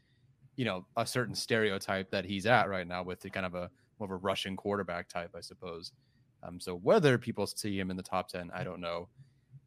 [0.56, 3.70] you know, a certain stereotype that he's at right now with the kind of a
[4.00, 5.92] more of a rushing quarterback type, I suppose.
[6.44, 9.10] Um, so whether people see him in the top ten, I don't know.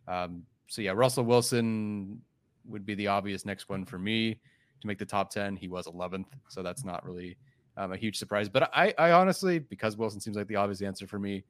[0.09, 2.23] Um, so yeah, Russell Wilson
[2.67, 4.41] would be the obvious next one for me
[4.85, 5.57] to make the top ten.
[5.57, 7.37] He was 11th, so that's not really
[7.77, 8.49] um, a huge surprise.
[8.49, 11.45] But I, I honestly, because Wilson seems like the obvious answer for me,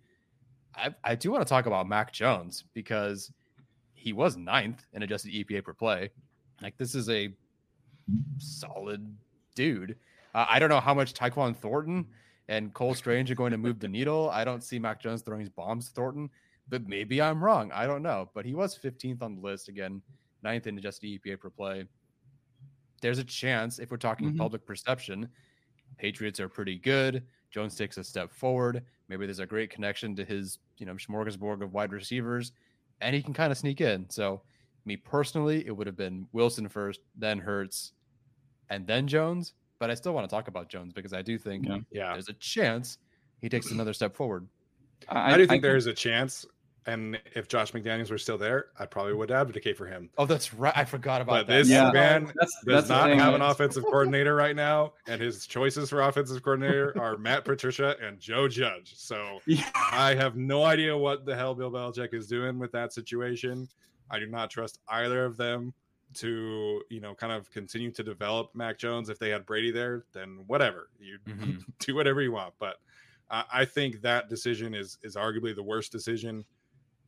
[0.74, 3.32] I, I do want to talk about Mac Jones because
[3.92, 6.10] he was ninth in adjusted EPA per play.
[6.62, 7.32] Like this is a
[8.38, 9.04] solid
[9.54, 9.96] dude.
[10.34, 12.06] Uh, I don't know how much Tyquan Thornton
[12.48, 14.30] and Cole Strange are going to move the needle.
[14.30, 16.30] I don't see Mac Jones throwing his bombs to Thornton,
[16.68, 17.70] but maybe I'm wrong.
[17.72, 18.30] I don't know.
[18.34, 20.02] But he was 15th on the list again,
[20.42, 21.84] ninth in adjusted EPA per play.
[23.04, 24.38] There's a chance if we're talking Mhm.
[24.38, 25.28] public perception,
[25.98, 27.26] Patriots are pretty good.
[27.50, 28.82] Jones takes a step forward.
[29.08, 32.52] Maybe there's a great connection to his, you know, smorgasbord of wide receivers,
[33.02, 34.08] and he can kind of sneak in.
[34.08, 34.42] So,
[34.86, 37.92] me personally, it would have been Wilson first, then Hurts,
[38.70, 39.52] and then Jones.
[39.78, 41.80] But I still want to talk about Jones because I do think Yeah.
[41.90, 42.12] Yeah.
[42.14, 42.96] there's a chance
[43.42, 44.48] he takes another step forward.
[45.10, 46.46] I, do think there is a chance.
[46.86, 50.10] And if Josh McDaniels were still there, I probably would advocate for him.
[50.18, 50.72] Oh, that's right.
[50.76, 51.52] I forgot about But that.
[51.60, 51.90] this Yeah.
[51.90, 55.88] man That's, does that's not thing, have an offensive coordinator right now, and his choices
[55.88, 58.94] for offensive coordinator are Matt Patricia and Joe Judge.
[58.96, 59.68] So Yeah.
[59.74, 63.66] I have no idea what the hell Bill Belichick is doing with that situation.
[64.10, 65.72] I do not trust either of them
[66.14, 69.08] to, you know, kind of continue to develop Mac Jones.
[69.08, 71.64] If they had Brady there, then whatever, you Mhm.
[71.78, 72.52] do whatever you want.
[72.58, 72.76] But
[73.30, 76.44] I I think that decision is is arguably the worst decision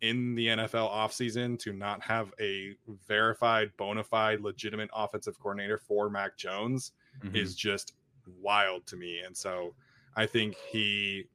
[0.02, 2.74] in the NFL offseason to not have a
[3.08, 6.92] verified, bona fide, legitimate offensive coordinator for Mac Jones
[7.24, 7.34] Mhm.
[7.34, 7.94] is just
[8.40, 9.20] wild to me.
[9.20, 9.74] And so
[10.14, 11.28] I think he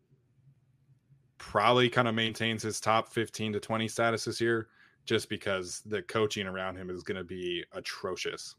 [1.38, 4.68] probably kind of maintains his top 15 to 20 status this year
[5.06, 8.56] just because the coaching around him is going to be atrocious.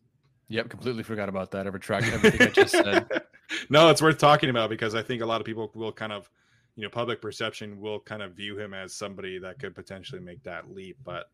[0.48, 1.66] Yep, completely forgot about that.
[1.66, 3.08] I retracted everything I just said.
[3.70, 6.28] no, it's worth talking about because I think a lot of people will kind of,
[6.76, 10.42] you know, public perception will kind of view him as somebody that could potentially make
[10.42, 10.96] that leap.
[11.04, 11.26] But,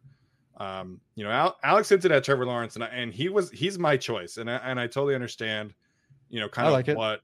[0.56, 3.78] um, you know, Al- Alex hinted at Trevor Lawrence, and I, and he was he's
[3.78, 5.74] my choice, and I, and I totally understand,
[6.28, 7.20] you know, kind I of like what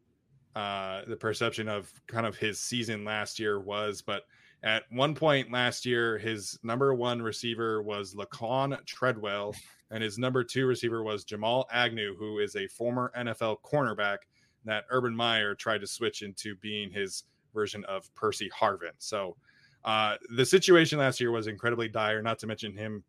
[0.54, 4.22] uh, the perception of kind of his season last year was, but.
[4.62, 9.54] At one point last year, his number one receiver was Laquan Treadwell,
[9.90, 14.20] and his number two receiver was Jamal Agnew, who is a former NFL cornerback
[14.64, 17.24] that Urban Meyer tried to switch into being his
[17.54, 18.92] version of Percy Harvin.
[18.98, 19.36] So
[19.84, 23.04] uh, the situation last year was incredibly dire, not to mention him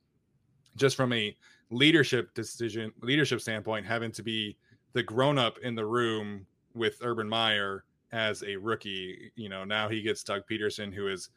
[0.76, 1.36] just from a
[1.70, 4.58] leadership decision, leadership standpoint, having to be
[4.94, 9.32] the grown up in the room with Urban Meyer as a rookie.
[9.36, 11.30] You know, now he gets Doug Pederson, who is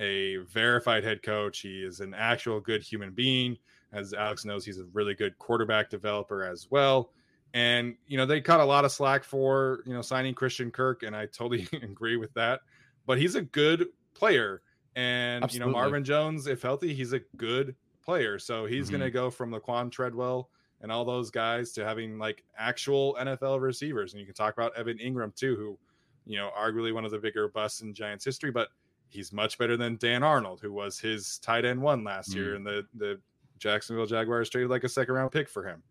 [0.00, 1.60] a verified head coach.
[1.60, 3.56] He is an actual good human being.
[3.92, 7.10] As Alex knows, he's a really good quarterback developer as well.
[7.54, 11.02] And, you know, they cut a lot of slack for, you know, signing Christian Kirk.
[11.02, 12.60] And I totally agree with that.
[13.06, 14.62] But he's a good player.
[14.94, 15.68] And, Absolutely.
[15.68, 17.74] you know, Marvin Jones, if healthy, he's a good
[18.04, 18.38] player.
[18.38, 18.98] So he's mm-hmm.
[18.98, 20.50] going to go from Laquan Treadwell
[20.80, 24.12] and all those guys to having like actual NFL receivers.
[24.12, 25.78] And you can talk about Evan Engram too, who,
[26.26, 28.68] you know, arguably one of the bigger busts in Giants history, but
[29.08, 32.36] he's much better than Dan Arnold, who was his tight end one last mm.
[32.36, 33.20] year, and the the
[33.58, 35.82] Jacksonville Jaguars traded like a second round pick for him.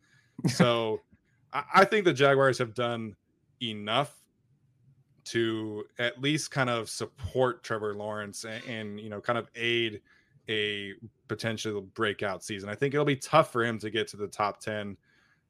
[0.48, 1.02] So
[1.74, 3.16] I, think the Jaguars have done
[3.62, 4.22] enough
[5.26, 10.02] to at least kind of support Trevor Lawrence and, and, you know kind of aid
[10.50, 10.94] a
[11.28, 12.70] potential breakout season.
[12.70, 14.96] I think it'll be tough for him to get to the top 10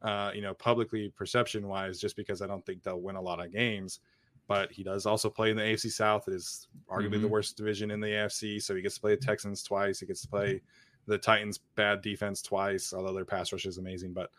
[0.01, 3.43] uh, you know, publicly perception wise just because I don't think they'll win a lot
[3.43, 3.99] of games
[4.47, 6.27] but he does also play in the AFC South.
[6.27, 7.23] It is arguably mm-hmm.
[7.23, 8.61] the worst division in the AFC.
[8.61, 9.99] So he gets to play the Texans twice.
[9.99, 10.61] He gets to play
[11.07, 14.13] the Titans' bad defense twice, although their pass rush is amazing.
[14.13, 14.29] But,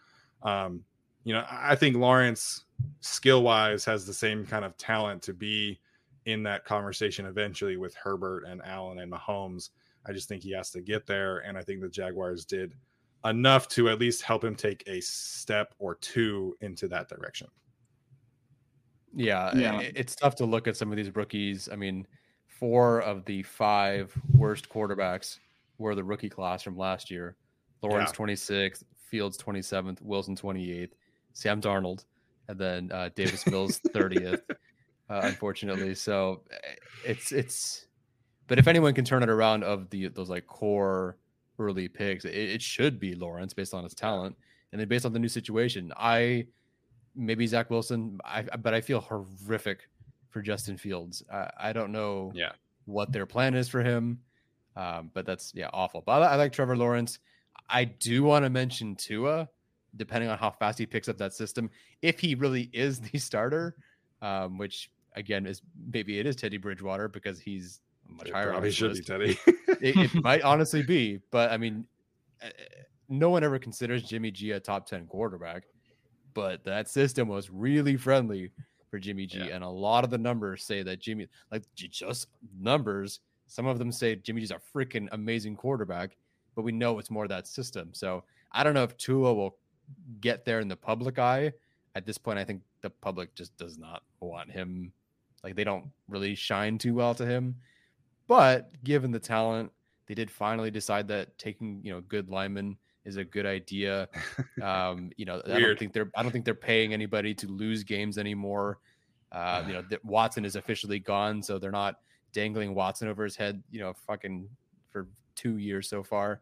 [0.43, 0.85] um,
[1.27, 2.67] you know, I think Lawrence,
[3.01, 5.81] skill wise, has the same kind of talent to be
[6.25, 9.71] in that conversation eventually with Herbert and Allen and Mahomes.
[10.07, 11.39] I just think he has to get there.
[11.39, 12.75] And I think the Jaguars did
[13.25, 17.49] enough to at least help him take a step or two into that direction.
[19.13, 19.81] Yeah, yeah.
[19.81, 21.69] It's tough to look at some of these rookies.
[21.73, 22.07] I mean,
[22.47, 25.41] four of the five worst quarterbacks
[25.79, 27.35] were the rookie class from last year.
[27.83, 28.27] Lawrence yeah.
[28.27, 30.93] 26th, Fields 27th, Wilson 28th,
[31.37, 32.05] Sam Darnold,
[32.49, 34.41] and then uh, Davis Mills 30th.
[35.09, 37.87] Uh, unfortunately, so eh, it's it's.
[38.49, 41.17] But if anyone can turn it around of the those like core
[41.61, 44.35] early picks, it, it should be Lawrence based on his talent,
[44.73, 45.93] and then based on the new situation.
[45.97, 46.47] I
[47.15, 48.19] maybe Zach Wilson.
[48.25, 49.89] I but I feel horrific
[50.31, 51.23] for Justin Fields.
[51.33, 52.53] I, I don't know yeah.
[52.87, 54.19] what their plan is for him.
[54.75, 56.03] Um, but that's yeah, awful.
[56.05, 57.19] But I, I like Trevor Lawrence.
[57.69, 59.49] I do want to mention Tua,
[59.97, 61.71] depending on how fast he picks up that system.
[62.03, 63.77] If he really is the starter,
[64.23, 65.63] um, which again is
[65.93, 68.51] maybe it is Teddy Bridgewater because he's much it higher.
[68.51, 69.07] Probably should list.
[69.09, 69.39] be Teddy.
[69.81, 71.87] it, it might honestly be, but I mean,
[72.43, 72.51] eh,
[73.09, 75.65] no one ever considers Jimmy G a top ten quarterback
[76.37, 78.53] but that system was really friendly
[78.91, 79.39] for Jimmy G.
[79.39, 79.55] Yeah.
[79.55, 82.29] And a lot of the numbers say that Jimmy, like just
[82.61, 86.15] numbers, some of them say Jimmy G's a freaking amazing quarterback,
[86.55, 87.89] but we know it's more that system.
[87.93, 89.57] So I don't know if Tua will
[90.21, 91.53] get there in the public eye.
[91.95, 94.93] At this point, I think the public just does not want him.
[95.43, 97.57] Like they don't really shine too well to him.
[98.29, 99.71] But given the talent,
[100.07, 104.09] they did finally decide that taking, you know, good linemen is a good idea.
[104.63, 107.85] Um, you know, I don't think they're I don't think they're paying anybody to lose
[107.85, 108.79] games anymore.
[109.31, 112.01] Uh, you know, that Watson is officially gone, so they're not
[112.33, 113.63] dangling Watson over his head.
[113.71, 114.49] You know, fucking
[114.91, 116.41] for two years so far.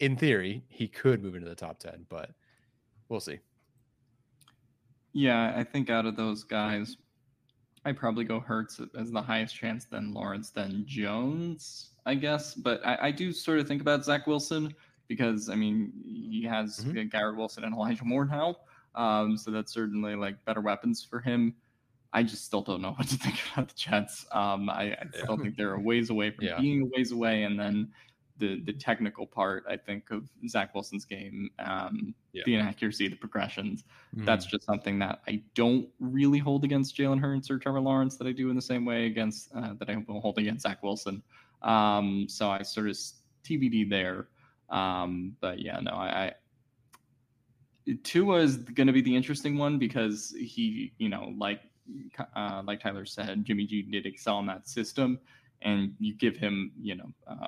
[0.00, 2.30] In theory, he could move into the top ten, but
[3.08, 3.38] we'll see.
[5.12, 6.96] Yeah, I think out of those guys,
[7.84, 12.54] I probably go Hurts as the highest chance, then Lawrence, then Jones, I guess.
[12.54, 14.74] But I, I do sort of think about Zach Wilson
[15.08, 17.08] because I mean he has mm-hmm.
[17.08, 18.56] Garrett Wilson and Elijah Moore now,
[18.94, 21.54] um, so that's certainly like better weapons for him.
[22.12, 24.26] I just still don't know what to think about the Jets.
[24.32, 26.60] Um, I, I still think they're a ways away from yeah.
[26.60, 27.88] being a ways away, and then
[28.40, 32.42] the the technical part I think of Zach Wilson's game, um, yeah.
[32.46, 33.84] the inaccuracy, the progressions.
[34.16, 34.24] Mm-hmm.
[34.24, 38.26] That's just something that I don't really hold against Jalen Hurts or Trevor Lawrence that
[38.26, 41.22] I do in the same way against uh, that I will hold against Zach Wilson.
[41.62, 42.98] Um, so I sort of
[43.44, 44.28] TBD there.
[44.70, 46.34] Um, but yeah, no, I,
[47.86, 51.60] I Tua is going to be the interesting one because he, you know, like
[52.36, 55.18] uh, like Tyler said, Jimmy G did excel in that system,
[55.62, 57.46] and you give him, you know, uh,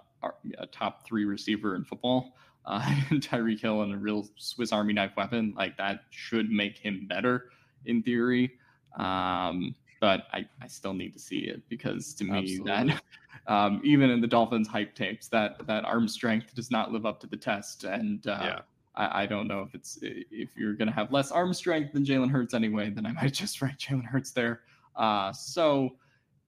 [0.59, 2.37] a top three receiver in football,
[2.67, 2.81] uh,
[3.11, 7.51] Tyreek Hill and a real Swiss Army knife weapon, like that should make him better
[7.87, 8.53] in theory.
[8.99, 12.93] Um, but I, I still need to see it because to me Absolutely.
[12.93, 13.03] that
[13.47, 17.21] um, even in the Dolphins hype tapes that that arm strength does not live up
[17.21, 18.61] to the test and uh, yeah.
[18.97, 22.33] I, I, don't know if it's if you're gonna have less arm strength than Jalen
[22.33, 24.63] Hurts anyway then I might just write Jalen Hurts there
[24.97, 25.97] uh, so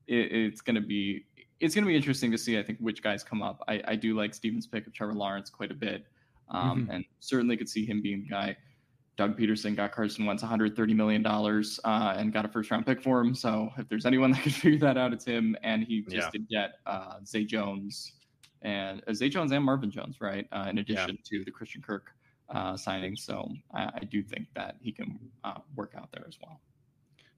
[0.08, 1.24] it, it's gonna be
[1.64, 4.16] it's gonna be interesting to see I think which guys come up I, I do
[4.16, 6.06] like Steven's pick of Trevor Lawrence quite a bit
[6.48, 6.90] um, mm-hmm.
[6.90, 8.56] and certainly could see him being the guy
[9.16, 13.00] Doug Pederson got Carson Wentz 130 million dollars uh, and got a first round pick
[13.00, 13.34] for him.
[13.34, 15.56] So if there's anyone that could figure that out, it's him.
[15.62, 16.30] And he just yeah.
[16.32, 18.12] did get uh, Zay Jones
[18.62, 20.46] and uh, Zay Jones and Marvin Jones, right?
[20.50, 21.38] Uh, in addition yeah.
[21.38, 22.10] to the Christian Kirk
[22.48, 23.14] uh, signing.
[23.14, 26.60] So I, I, do think that he can uh, work out there as well.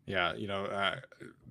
[0.06, 1.00] Yeah, you know, uh,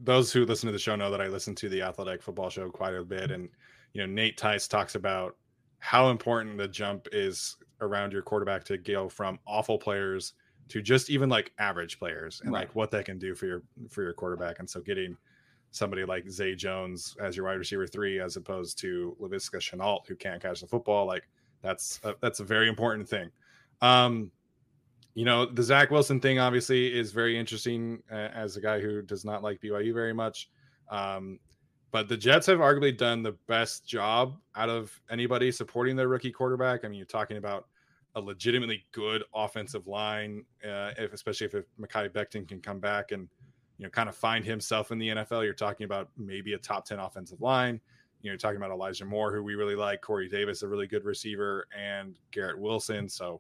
[0.01, 2.69] those who listen to the show know that I listen to the Athletic Football Show
[2.69, 3.49] quite a bit, and
[3.93, 5.35] you know, Nate Tice talks about
[5.79, 10.33] how important the jump is around your quarterback to go from awful players
[10.69, 12.61] to just even like average players, and Right.
[12.61, 14.59] like what that can do for your for your quarterback.
[14.59, 15.17] And so, getting
[15.71, 20.15] somebody like Zay Jones as your wide receiver three, as opposed to Laviska Shenault, who
[20.15, 21.27] can't catch the football, like
[21.61, 23.29] that's a, that's a very important thing.
[23.81, 24.31] Um,
[25.15, 29.01] you know, the Zach Wilson thing obviously is very interesting uh, as a guy who
[29.01, 30.49] does not like BYU very much.
[30.89, 31.39] Um,
[31.91, 36.33] but the Jets have arguably done the best job out of anybody supporting their rookie
[36.33, 36.83] quarterback.
[36.83, 37.67] I mean, you're talking about
[38.15, 43.11] a legitimately good offensive line, uh, if, especially if, if Mekhi Becton can come back
[43.11, 43.29] and
[43.77, 45.45] you know kind of find himself in the NFL.
[45.45, 47.79] You're talking about maybe a top ten offensive line.
[48.21, 50.87] You know, you're talking about Elijah Moore, who we really like, Corey Davis, a really
[50.87, 53.07] good receiver, and Garrett Wilson.
[53.07, 53.39] So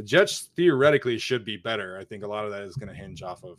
[0.00, 1.98] the Jets theoretically should be better.
[2.00, 3.58] I think a lot of that is going to hinge off of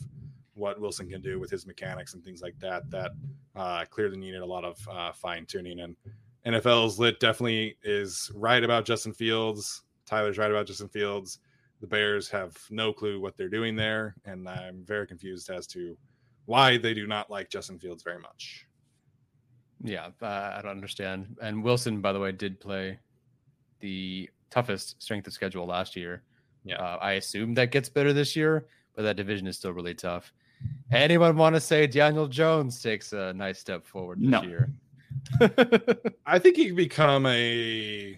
[0.56, 2.90] what Wilson can do with his mechanics and things like that.
[2.90, 3.12] That
[3.56, 5.82] uh, clearly needed a lot of uh, fine tuning.
[5.82, 5.96] And
[6.48, 9.84] NFL's lit definitely is right about Justin Fields.
[10.08, 11.38] Tyler's right about Justin Fields.
[11.80, 15.96] The Bears have no clue what they're doing there, and I'm very confused as to
[16.46, 18.66] why they do not like Justin Fields very much.
[19.84, 21.36] Yeah, uh, I don't understand.
[21.40, 22.98] And Wilson, by the way, did play
[23.80, 26.24] the toughest strength of schedule last year.
[26.64, 26.76] Yeah.
[26.78, 30.34] Uh, I assume that gets better this year, but that division is still really tough.
[30.92, 34.44] Anyone want to say Daniel Jones takes a nice step forward this No.
[34.44, 34.70] year?
[36.26, 38.18] I think he could become a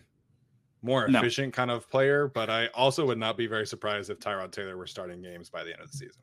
[0.81, 1.19] more No.
[1.19, 4.75] efficient kind of player, but I also would not be very surprised if Tyrod Taylor
[4.77, 6.21] were starting games by the end of the season.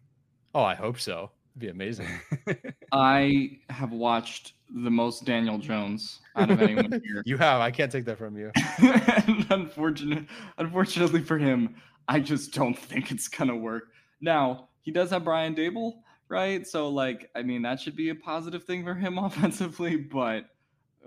[0.55, 1.31] oh, I hope so.
[1.57, 2.07] It'd be amazing.
[2.93, 4.53] I have watched
[4.85, 7.23] the most Daniel Jones out of anyone here.
[7.25, 7.61] you have.
[7.61, 8.53] I can't take that from you.
[8.79, 10.27] and unfortunate,
[10.59, 11.75] unfortunately for him,
[12.11, 13.93] I just don't think it's gonna work.
[14.20, 16.66] Now he does have Brian Daboll, right?
[16.66, 19.97] So like, I mean, that should be a positive thing for him offensively.
[19.97, 20.47] But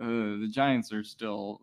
[0.02, 1.62] uh, the Giants are still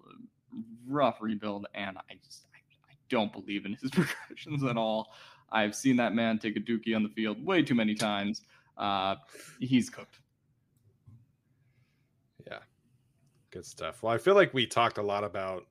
[0.86, 2.58] rough rebuild, and I just I,
[2.90, 5.12] I don't believe in his progressions at all.
[5.50, 8.42] I've seen that man take a dookie on the field way too many times.
[8.76, 9.16] Uh,
[9.58, 10.20] he's cooked.
[12.46, 12.58] Yeah.
[13.50, 14.02] Good stuff.
[14.02, 15.66] Well, I feel like we talked a lot about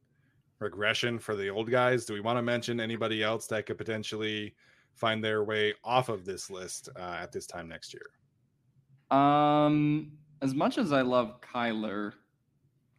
[0.60, 2.06] regression for the old guys.
[2.06, 4.54] Do we want to mention anybody else that could potentially
[4.94, 9.18] find their way off of this list uh, at this time next year?
[9.18, 10.12] Um,
[10.42, 12.14] as much as I love Kyler,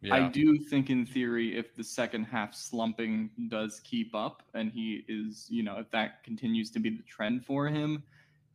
[0.01, 0.15] Yeah.
[0.15, 5.05] I do think, in theory, if the second half slumping does keep up and he
[5.09, 8.03] is, you know, if that continues to be the trend for him,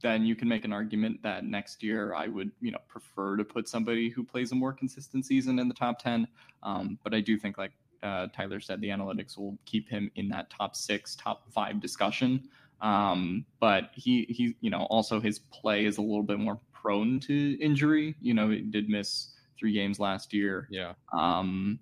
[0.01, 3.43] then you can make an argument that next year I would, you know, prefer to
[3.45, 6.27] put somebody who plays a more consistent season in the top 10.
[6.63, 7.71] Um, but I do think, like
[8.05, 12.47] uh, Tyler said, the analytics will keep him in that top six, top five discussion.
[12.81, 17.19] Um, but he, he, you know, also his play is a little bit more prone
[17.21, 18.15] to injury.
[18.21, 20.67] You know, he did miss three games last year.
[20.69, 20.93] yeah.
[21.17, 21.79] Um,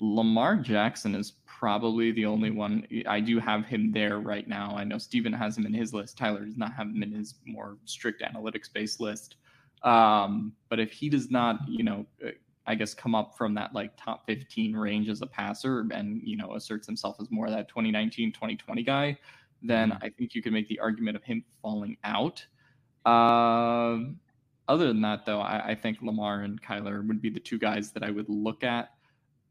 [0.00, 2.86] Lamar Jackson is probably the only one.
[3.06, 4.74] I do have him there right now.
[4.76, 6.18] I know Steven has him in his list.
[6.18, 9.36] Tyler does not have him in his more strict analytics based list.
[9.82, 12.30] Um, but if he does not, you know, uh,
[12.66, 16.36] I guess come up from that like top 15 range as a passer and, you
[16.36, 19.18] know, asserts himself as more of that 2019, 2020 guy,
[19.62, 22.44] then I think you could make the argument of him falling out.
[23.04, 24.18] Um,
[24.68, 27.92] other than that, though, I, I think Lamar and Kyler would be the two guys
[27.92, 28.90] that I would look at.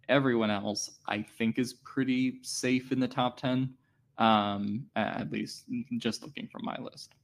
[0.09, 3.73] Everyone else, I think, is pretty safe in the top 10,
[4.17, 5.65] um, at least
[5.97, 7.15] just looking from my list.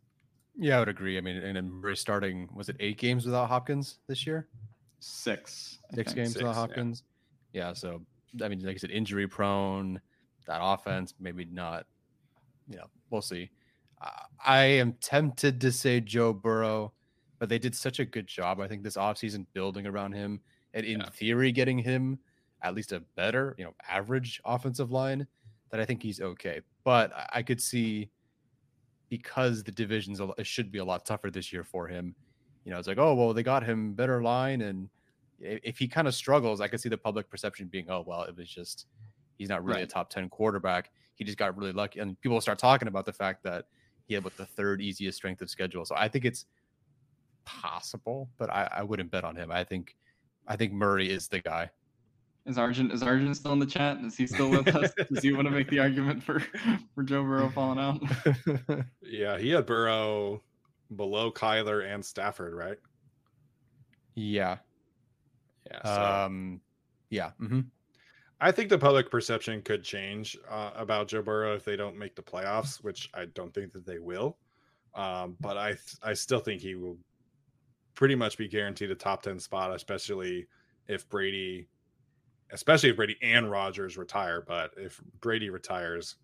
[0.57, 1.17] Yeah, I would agree.
[1.17, 4.47] I mean, and then we're starting, was it eight games without Hopkins this year?
[5.01, 5.79] Six.
[5.91, 6.15] I Six think.
[6.15, 6.59] games Six, without yeah.
[6.59, 7.03] Hopkins.
[7.53, 7.73] Yeah.
[7.73, 8.01] So,
[8.41, 9.99] I mean, like I said, injury prone,
[10.47, 11.85] that offense, maybe not.
[12.69, 13.49] You know, we'll see.
[13.99, 16.93] I- I am tempted to say Joe Burrow,
[17.39, 20.39] but they did such a good job, I think, this offseason building around him
[20.73, 21.09] and in Yeah.
[21.09, 22.19] theory getting him
[22.63, 25.27] at least a better, you know, average offensive line
[25.71, 26.61] that I think he's okay.
[26.83, 28.09] But I- I could see
[29.09, 32.15] because the divisions it should be a lot tougher this year for him.
[32.65, 34.89] You know, it's like, oh well, they got him better line, and
[35.39, 38.35] if he kind of struggles, I could see the public perception being, oh well, it
[38.35, 38.87] was just
[39.37, 40.91] he's not really a top ten quarterback.
[41.15, 43.65] He just got really lucky, and people will start talking about the fact that
[44.07, 45.85] he had what the third easiest strength of schedule.
[45.85, 46.45] So I think it's
[47.45, 49.51] possible, but I, I wouldn't bet on him.
[49.51, 49.95] I think
[50.47, 51.69] I think Murray is the guy.
[52.45, 53.97] Is Arjun is Arjun still in the chat?
[54.03, 54.91] Is he still with us?
[55.11, 56.41] Does he want to make the argument for
[56.95, 58.01] for Joe Burrow falling out?
[59.03, 60.41] Yeah, he had Burrow
[60.95, 62.77] below Kyler and Stafford, right?
[64.15, 64.57] yeah.
[65.69, 65.81] Yeah.
[65.83, 66.61] So Um.
[67.09, 67.31] Yeah.
[67.39, 67.69] mhm.
[68.39, 72.15] I think the public perception could change uh, about Joe Burrow if they don't make
[72.15, 74.39] the playoffs, which I don't think that they will.
[74.95, 76.97] Um, but I th- I still think he will
[77.93, 80.47] pretty much be guaranteed a top 10 spot, especially
[80.87, 81.69] if Brady,
[82.51, 84.41] especially if Brady and Rodgers retire.
[84.41, 86.15] But if Brady retires,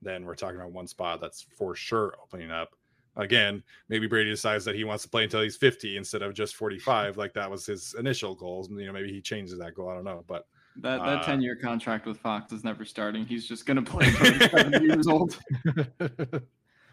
[0.00, 2.74] then we're talking about one spot that's for sure opening up.
[3.16, 6.54] Again, maybe Brady decides that he wants to play until he's 50 instead of just
[6.54, 8.68] 45, like that was his initial goals.
[8.70, 9.88] You know, maybe he changes that goal.
[9.88, 13.24] I don't know, but that that uh, 10 year contract with Fox is never starting.
[13.24, 15.38] He's just going to play until 70 years old.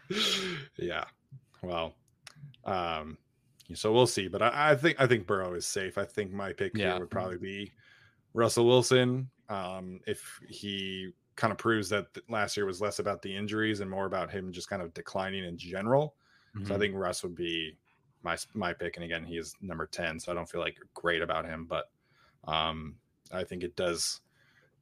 [0.78, 1.04] yeah.
[1.62, 1.94] Well,
[2.64, 3.18] um,
[3.74, 4.28] so we'll see.
[4.28, 5.98] But I, I, think I think Burrow is safe.
[5.98, 6.92] I think my pick yeah.
[6.92, 7.72] here would probably be
[8.32, 9.28] Russell Wilson.
[9.50, 13.90] Um, if he kind of proves that last year was less about the injuries and
[13.90, 16.14] more about him just kind of declining in general.
[16.54, 16.66] Mm-hmm.
[16.66, 16.82] So I mm-hmm.
[16.82, 17.76] think Russ would be
[18.22, 18.96] my my pick.
[18.96, 21.86] And again, he is number ten, so I don't feel like great about him, but
[22.46, 22.96] um,
[23.32, 24.20] I think it does.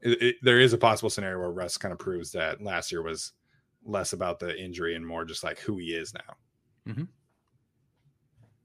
[0.01, 3.03] It, it, there is a possible scenario where Russ kind of proves that last year
[3.03, 3.33] was
[3.85, 6.93] less about the injury and more just like who he is now.
[6.93, 7.05] Mm-hmm.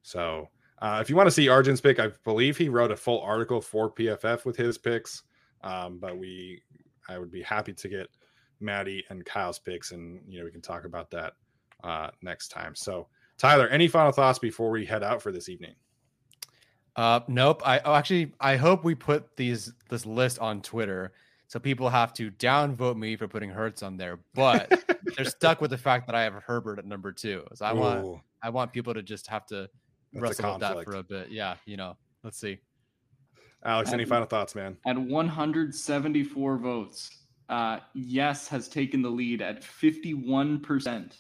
[0.02, 0.50] So
[0.80, 3.62] uh, if you want to see Arjun's pick, I believe he wrote a full article
[3.62, 5.24] for PFF with his picks.
[5.64, 6.62] Um, but we,
[7.08, 8.08] I would be happy to get
[8.60, 11.34] Maddie and Kyle's picks, and you know we can talk about that
[11.84, 12.76] uh, next time.
[12.76, 13.08] So
[13.38, 15.76] Tyler, any final thoughts before we head out for this evening?
[16.96, 17.62] Uh, nope.
[17.66, 21.14] I oh, actually I hope we put these this list on Twitter
[21.48, 24.84] so people have to downvote me for putting Hurts on there, but
[25.16, 27.46] they're stuck with the fact that I have Herbert at number two.
[27.54, 27.78] So I Ooh.
[27.78, 29.70] want I want people to just have to
[30.14, 31.30] That's wrestle with that for a bit.
[31.30, 31.96] Yeah, you know.
[32.24, 32.60] Let's see.
[33.66, 34.78] Alex, any final thoughts, man?
[34.86, 37.10] At 174 votes,
[37.50, 41.18] uh, yes has taken the lead at 51 percent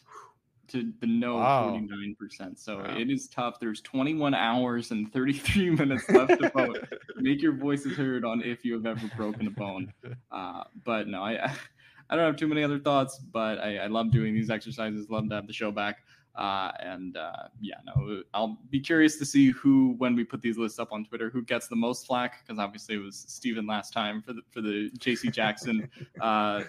[0.67, 1.69] to the no wow.
[1.71, 2.57] 49%.
[2.57, 2.97] So wow.
[2.97, 3.59] it is tough.
[3.59, 6.87] There's 21 hours and 33 minutes left to vote.
[7.15, 9.93] Make your voices heard on if you have ever broken a bone.
[10.29, 11.51] Uh, but no, I
[12.09, 15.09] I don't have too many other thoughts, but I, I love doing these exercises.
[15.09, 16.03] Love to have the show back.
[16.37, 20.57] Uh, and uh, yeah, no, I'll be curious to see who, when we put these
[20.57, 23.91] lists up on Twitter, who gets the most flack because obviously it was Steven last
[23.91, 25.89] time for the for the JC Jackson
[26.21, 26.63] uh,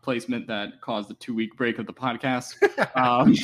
[0.00, 2.54] placement that caused a two week break of the podcast.
[2.96, 3.34] Um,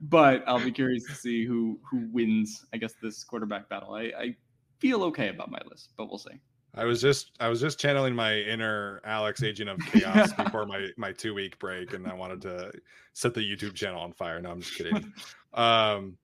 [0.00, 2.64] but I'll be curious to see who who wins.
[2.72, 3.94] I guess this quarterback battle.
[3.94, 4.36] I, I
[4.78, 6.40] feel okay about my list, but we'll see.
[6.74, 10.88] I was just I was just channeling my inner Alex agent of chaos before my
[10.96, 12.72] my two week break, and I wanted to
[13.12, 14.40] set the YouTube channel on fire.
[14.40, 15.12] No, I'm just kidding.
[15.54, 16.16] um,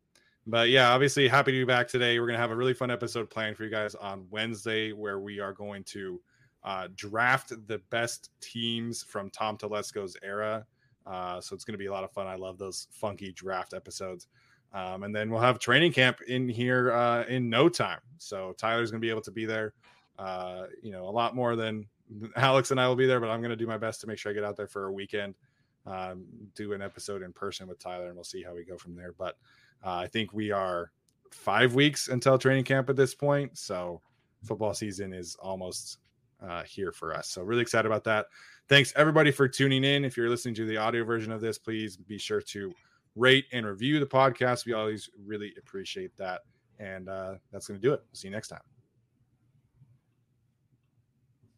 [0.46, 2.18] but yeah, obviously happy to be back today.
[2.18, 5.38] We're gonna have a really fun episode planned for you guys on Wednesday, where we
[5.40, 6.20] are going to
[6.64, 10.66] uh, draft the best teams from Tom Telesco's era.
[11.06, 12.26] Uh, so it's going to be a lot of fun.
[12.26, 14.28] I love those funky draft episodes.
[14.74, 18.00] Um, and then we'll have training camp in here uh, in no time.
[18.18, 19.72] So Tyler's going to be able to be there,
[20.18, 21.86] uh, you know, a lot more than
[22.36, 24.18] Alex and I will be there, but I'm going to do my best to make
[24.18, 25.34] sure I get out there for a weekend,
[25.86, 28.94] um, do an episode in person with Tyler, and we'll see how we go from
[28.94, 29.12] there.
[29.16, 29.36] But
[29.84, 30.90] uh, I think we are
[31.30, 33.56] five weeks until training camp at this point.
[33.58, 34.00] So
[34.44, 35.98] football season is almost
[36.46, 37.28] uh, here for us.
[37.28, 38.26] So really excited about that.
[38.68, 40.04] Thanks everybody for tuning in.
[40.04, 42.72] If you're listening to the audio version of this, please be sure to
[43.16, 44.66] rate and review the podcast.
[44.66, 46.42] We always really appreciate that.
[46.78, 48.02] And uh, that's going to do it.
[48.06, 48.60] We'll see you next time.